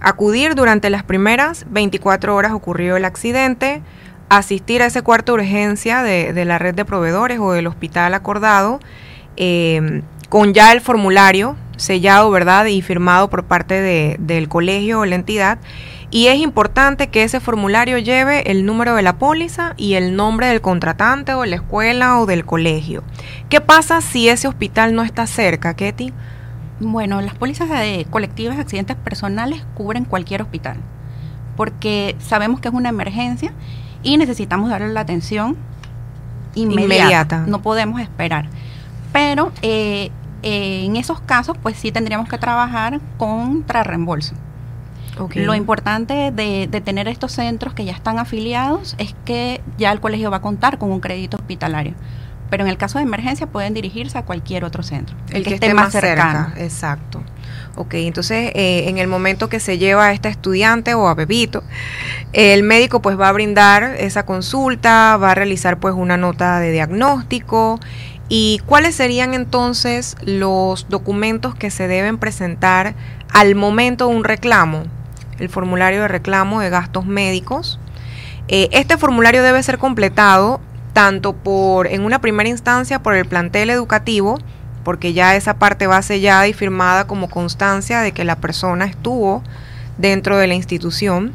Acudir 0.00 0.54
durante 0.54 0.90
las 0.90 1.02
primeras 1.02 1.66
24 1.70 2.34
horas 2.34 2.52
ocurrió 2.52 2.96
el 2.96 3.04
accidente, 3.04 3.82
asistir 4.28 4.82
a 4.82 4.86
ese 4.86 5.02
cuarto 5.02 5.32
de 5.32 5.42
urgencia 5.42 6.02
de, 6.02 6.44
la 6.44 6.58
red 6.58 6.74
de 6.74 6.84
proveedores 6.84 7.38
o 7.40 7.52
del 7.52 7.66
hospital 7.66 8.14
acordado, 8.14 8.80
eh, 9.36 10.02
con 10.28 10.54
ya 10.54 10.72
el 10.72 10.80
formulario 10.80 11.56
sellado, 11.76 12.30
¿verdad? 12.30 12.66
Y 12.66 12.82
firmado 12.82 13.30
por 13.30 13.44
parte 13.44 13.80
de, 13.80 14.16
del 14.18 14.48
colegio 14.48 15.00
o 15.00 15.04
la 15.06 15.14
entidad. 15.14 15.58
Y 16.10 16.28
es 16.28 16.38
importante 16.38 17.08
que 17.08 17.22
ese 17.22 17.38
formulario 17.40 17.98
lleve 17.98 18.50
el 18.50 18.64
número 18.64 18.94
de 18.94 19.02
la 19.02 19.18
póliza 19.18 19.74
y 19.76 19.94
el 19.94 20.16
nombre 20.16 20.46
del 20.46 20.60
contratante 20.60 21.34
o 21.34 21.42
de 21.42 21.48
la 21.48 21.56
escuela 21.56 22.18
o 22.18 22.26
del 22.26 22.46
colegio. 22.46 23.02
¿Qué 23.50 23.60
pasa 23.60 24.00
si 24.00 24.28
ese 24.28 24.48
hospital 24.48 24.94
no 24.94 25.02
está 25.02 25.26
cerca, 25.26 25.74
Ketty? 25.74 26.12
Bueno, 26.80 27.20
las 27.20 27.34
pólizas 27.34 27.68
de 27.68 28.06
colectivas 28.10 28.56
de 28.56 28.62
accidentes 28.62 28.96
personales 28.96 29.64
cubren 29.74 30.04
cualquier 30.04 30.42
hospital, 30.42 30.76
porque 31.56 32.14
sabemos 32.20 32.60
que 32.60 32.68
es 32.68 32.74
una 32.74 32.88
emergencia 32.88 33.52
y 34.02 34.16
necesitamos 34.16 34.70
darle 34.70 34.92
la 34.92 35.00
atención 35.00 35.56
inmediata. 36.54 37.44
No 37.46 37.62
podemos 37.62 38.00
esperar. 38.00 38.48
Pero 39.12 39.52
eh, 39.62 40.10
eh, 40.42 40.84
en 40.84 40.96
esos 40.96 41.20
casos, 41.20 41.56
pues 41.60 41.76
sí 41.76 41.90
tendríamos 41.90 42.28
que 42.28 42.38
trabajar 42.38 43.00
contra 43.16 43.82
reembolso. 43.82 44.34
Lo 45.34 45.56
importante 45.56 46.30
de, 46.30 46.68
de, 46.70 46.80
tener 46.80 47.08
estos 47.08 47.32
centros 47.32 47.74
que 47.74 47.84
ya 47.84 47.90
están 47.90 48.20
afiliados 48.20 48.94
es 48.98 49.16
que 49.24 49.60
ya 49.76 49.90
el 49.90 49.98
colegio 49.98 50.30
va 50.30 50.36
a 50.36 50.42
contar 50.42 50.78
con 50.78 50.92
un 50.92 51.00
crédito 51.00 51.38
hospitalario 51.38 51.94
pero 52.50 52.64
en 52.64 52.70
el 52.70 52.76
caso 52.76 52.98
de 52.98 53.04
emergencia 53.04 53.46
pueden 53.46 53.74
dirigirse 53.74 54.18
a 54.18 54.24
cualquier 54.24 54.64
otro 54.64 54.82
centro. 54.82 55.16
El, 55.30 55.44
que, 55.44 55.54
esté, 55.54 55.74
más, 55.74 55.92
cerca. 55.92 56.52
Exacto. 56.56 57.22
Ok, 57.76 57.94
entonces 57.94 58.50
eh, 58.54 58.88
en 58.88 58.98
el 58.98 59.06
momento 59.06 59.48
que 59.48 59.60
se 59.60 59.78
lleva 59.78 60.06
a 60.06 60.12
este 60.12 60.28
estudiante 60.28 60.94
o 60.94 61.06
a 61.08 61.14
Bebito, 61.14 61.62
el 62.32 62.62
médico 62.62 63.00
pues 63.00 63.18
va 63.18 63.28
a 63.28 63.32
brindar 63.32 63.94
esa 63.98 64.26
consulta, 64.26 65.16
va 65.16 65.30
a 65.30 65.34
realizar 65.34 65.78
pues 65.78 65.94
una 65.94 66.16
nota 66.16 66.58
de 66.58 66.72
diagnóstico 66.72 67.78
y 68.28 68.60
cuáles 68.66 68.94
serían 68.94 69.32
entonces 69.32 70.16
los 70.22 70.88
documentos 70.88 71.54
que 71.54 71.70
se 71.70 71.88
deben 71.88 72.18
presentar 72.18 72.94
al 73.30 73.54
momento 73.54 74.08
de 74.08 74.16
un 74.16 74.24
reclamo, 74.24 74.82
el 75.38 75.48
formulario 75.48 76.02
de 76.02 76.08
reclamo 76.08 76.60
de 76.60 76.70
gastos 76.70 77.06
médicos. 77.06 77.78
Eh, 78.48 78.68
este 78.72 78.96
formulario 78.96 79.42
debe 79.42 79.62
ser 79.62 79.78
completado 79.78 80.60
tanto 80.98 81.32
por, 81.32 81.86
en 81.86 82.04
una 82.04 82.20
primera 82.20 82.48
instancia, 82.48 83.00
por 83.00 83.14
el 83.14 83.24
plantel 83.24 83.70
educativo, 83.70 84.36
porque 84.82 85.12
ya 85.12 85.36
esa 85.36 85.54
parte 85.54 85.86
va 85.86 86.02
sellada 86.02 86.48
y 86.48 86.52
firmada 86.52 87.06
como 87.06 87.30
constancia 87.30 88.00
de 88.00 88.10
que 88.10 88.24
la 88.24 88.34
persona 88.34 88.84
estuvo 88.84 89.44
dentro 89.96 90.38
de 90.38 90.48
la 90.48 90.54
institución, 90.54 91.32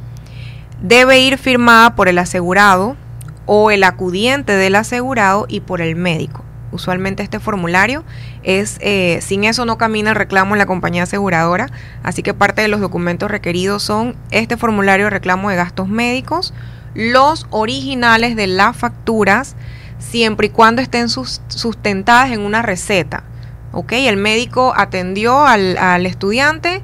debe 0.82 1.22
ir 1.22 1.38
firmada 1.38 1.96
por 1.96 2.10
el 2.10 2.20
asegurado 2.20 2.98
o 3.46 3.72
el 3.72 3.86
acudiente 3.86 4.52
del 4.52 4.76
asegurado 4.76 5.46
y 5.48 5.62
por 5.62 5.80
el 5.80 5.96
médico. 5.96 6.44
Usualmente 6.74 7.24
este 7.24 7.40
formulario 7.40 8.04
es, 8.44 8.80
eh, 8.82 9.20
sin 9.22 9.46
eso 9.46 9.64
no 9.64 9.78
camina 9.78 10.10
el 10.10 10.18
reclamo 10.18 10.56
en 10.56 10.60
la 10.60 10.66
compañía 10.66 11.04
aseguradora, 11.04 11.70
así 12.04 12.22
que 12.22 12.34
parte 12.34 12.62
de 12.62 12.68
los 12.68 12.82
documentos 12.82 13.32
requeridos 13.32 13.82
son 13.82 14.18
este 14.30 14.58
formulario 14.58 15.06
de 15.06 15.12
reclamo 15.12 15.50
de 15.50 15.56
gastos 15.56 15.88
médicos, 15.88 16.54
los 16.94 17.48
originales 17.50 18.36
de 18.36 18.48
las 18.48 18.76
facturas 18.76 19.56
siempre 20.00 20.48
y 20.48 20.50
cuando 20.50 20.82
estén 20.82 21.10
sustentadas 21.10 22.32
en 22.32 22.42
una 22.42 22.62
receta. 22.62 23.24
¿Ok? 23.72 23.94
El 23.94 24.18
médico 24.18 24.74
atendió 24.76 25.46
al, 25.46 26.06
estudiante, 26.06 26.82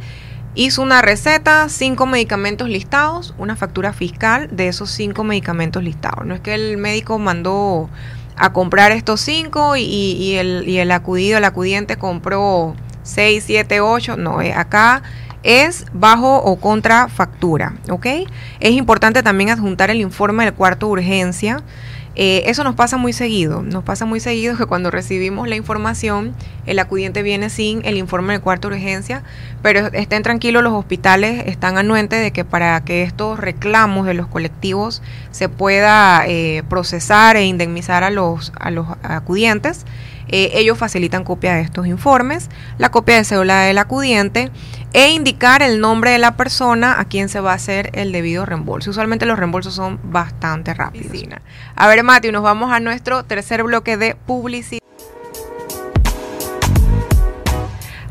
hizo 0.56 0.82
una 0.82 1.02
receta, 1.02 1.70
cinco 1.70 2.08
medicamentos 2.08 2.68
listados, 2.68 3.36
una 3.38 3.56
factura 3.56 3.94
fiscal 3.94 4.50
de 4.52 4.70
esos 4.70 4.90
cinco 4.90 5.24
medicamentos 5.24 5.84
listados. 5.84 6.26
No 6.26 6.34
es 6.34 6.42
que 6.42 6.56
el 6.56 6.78
médico 6.78 7.20
mandó 7.20 7.90
a 8.36 8.54
comprar 8.54 8.92
estos 8.92 9.22
cinco 9.22 9.76
y, 9.76 9.84
y, 9.84 10.36
el, 10.38 10.68
y 10.68 10.80
el 10.80 10.92
acudido, 10.92 11.38
el 11.38 11.46
acudiente 11.46 11.98
compró 11.98 12.76
seis, 13.04 13.44
siete, 13.46 13.82
ocho. 13.82 14.18
No, 14.18 14.42
eh, 14.42 14.54
acá 14.54 15.04
es 15.44 15.86
bajo 15.94 16.38
o 16.38 16.58
contra 16.58 17.08
factura, 17.08 17.74
¿ok? 17.90 18.06
Es 18.60 18.72
importante 18.72 19.24
también 19.24 19.50
adjuntar 19.50 19.90
el 19.90 20.02
informe 20.02 20.46
del 20.46 20.54
cuarto 20.54 20.88
urgencia. 20.88 21.64
Eh, 22.16 22.50
eso 22.50 22.66
nos 22.66 22.76
pasa 22.76 22.98
muy 22.98 23.14
seguido, 23.14 23.62
nos 23.62 23.84
pasa 23.84 24.04
muy 24.06 24.20
seguido 24.20 24.58
que 24.58 24.66
cuando 24.66 24.92
recibimos 24.92 25.48
la 25.48 25.56
información, 25.56 26.34
el 26.66 26.80
acudiente 26.80 27.24
viene 27.24 27.50
sin 27.50 27.86
el 27.86 27.96
informe 27.96 28.34
del 28.34 28.42
cuarto 28.42 28.68
urgencia, 28.68 29.24
pero 29.62 29.88
estén 29.94 30.24
tranquilos, 30.24 30.62
los 30.62 30.74
hospitales 30.74 31.44
están 31.46 31.78
anuentes 31.78 32.20
de 32.22 32.32
que 32.32 32.44
para 32.44 32.84
que 32.84 33.04
estos 33.04 33.40
reclamos 33.40 34.06
de 34.06 34.16
los 34.16 34.28
colectivos 34.28 35.02
se 35.32 35.48
pueda 35.48 36.26
eh, 36.28 36.64
procesar 36.68 37.38
e 37.38 37.46
indemnizar 37.46 38.04
a 38.04 38.10
los, 38.10 38.52
a 38.60 38.70
los 38.70 38.88
acudientes, 39.02 39.86
eh, 40.30 40.52
ellos 40.54 40.78
facilitan 40.78 41.24
copia 41.24 41.56
de 41.56 41.62
estos 41.62 41.88
informes, 41.88 42.50
la 42.78 42.90
copia 42.92 43.16
de 43.16 43.24
cédula 43.24 43.62
del 43.62 43.78
acudiente 43.78 44.52
e 44.94 45.10
indicar 45.10 45.62
el 45.62 45.80
nombre 45.80 46.12
de 46.12 46.20
la 46.20 46.38
persona 46.38 47.00
a 47.00 47.06
quien 47.06 47.30
se 47.30 47.40
va 47.40 47.52
a 47.52 47.56
hacer 47.56 47.90
el 47.94 48.12
debido 48.12 48.46
reembolso. 48.46 48.92
Usualmente 48.92 49.26
los 49.26 49.38
reembolsos 49.38 49.74
son 49.74 50.00
bastante 50.04 50.74
rápidos. 50.74 51.12
A 51.76 51.88
ver, 51.88 52.04
Mati, 52.04 52.32
nos 52.32 52.44
vamos 52.44 52.72
a 52.72 52.80
nuestro 52.80 53.24
tercer 53.24 53.64
bloque 53.64 53.98
de 53.98 54.16
publicidad. 54.16 54.80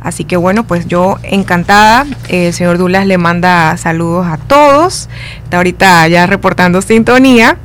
Así 0.00 0.24
que 0.24 0.36
bueno, 0.36 0.64
pues 0.64 0.86
yo 0.86 1.18
encantada. 1.22 2.06
El 2.28 2.52
señor 2.52 2.78
Dulas 2.78 3.06
le 3.06 3.18
manda 3.18 3.76
saludos 3.76 4.26
a 4.26 4.38
todos. 4.38 5.08
Está 5.44 5.58
ahorita 5.58 6.08
ya 6.08 6.26
reportando 6.26 6.80
sintonía. 6.82 7.58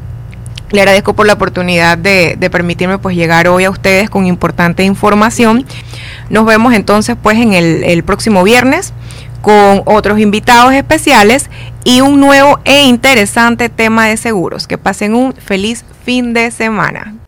Le 0.73 0.81
agradezco 0.81 1.13
por 1.13 1.27
la 1.27 1.33
oportunidad 1.33 1.99
de, 1.99 2.35
permitirme 2.51 2.97
pues 2.97 3.15
llegar 3.15 3.47
hoy 3.47 3.63
a 3.63 3.69
ustedes 3.69 4.09
con 4.09 4.25
importante 4.25 4.83
información. 4.83 5.67
Nos 6.31 6.47
vemos 6.47 6.73
entonces 6.73 7.15
pues 7.21 7.37
en 7.37 7.53
el, 7.53 7.83
el 7.83 8.03
próximo 8.03 8.43
viernes 8.43 8.91
con 9.43 9.83
otros 9.85 10.17
invitados 10.17 10.73
especiales 10.73 11.51
y 11.83 12.01
un 12.01 12.19
nuevo 12.19 12.59
e 12.65 12.85
interesante 12.85 13.69
tema 13.69 14.07
de 14.07 14.17
seguros. 14.17 14.65
Que 14.65 14.79
pasen 14.79 15.13
un 15.13 15.33
feliz 15.33 15.85
fin 16.05 16.33
de 16.33 16.49
semana. 16.49 17.22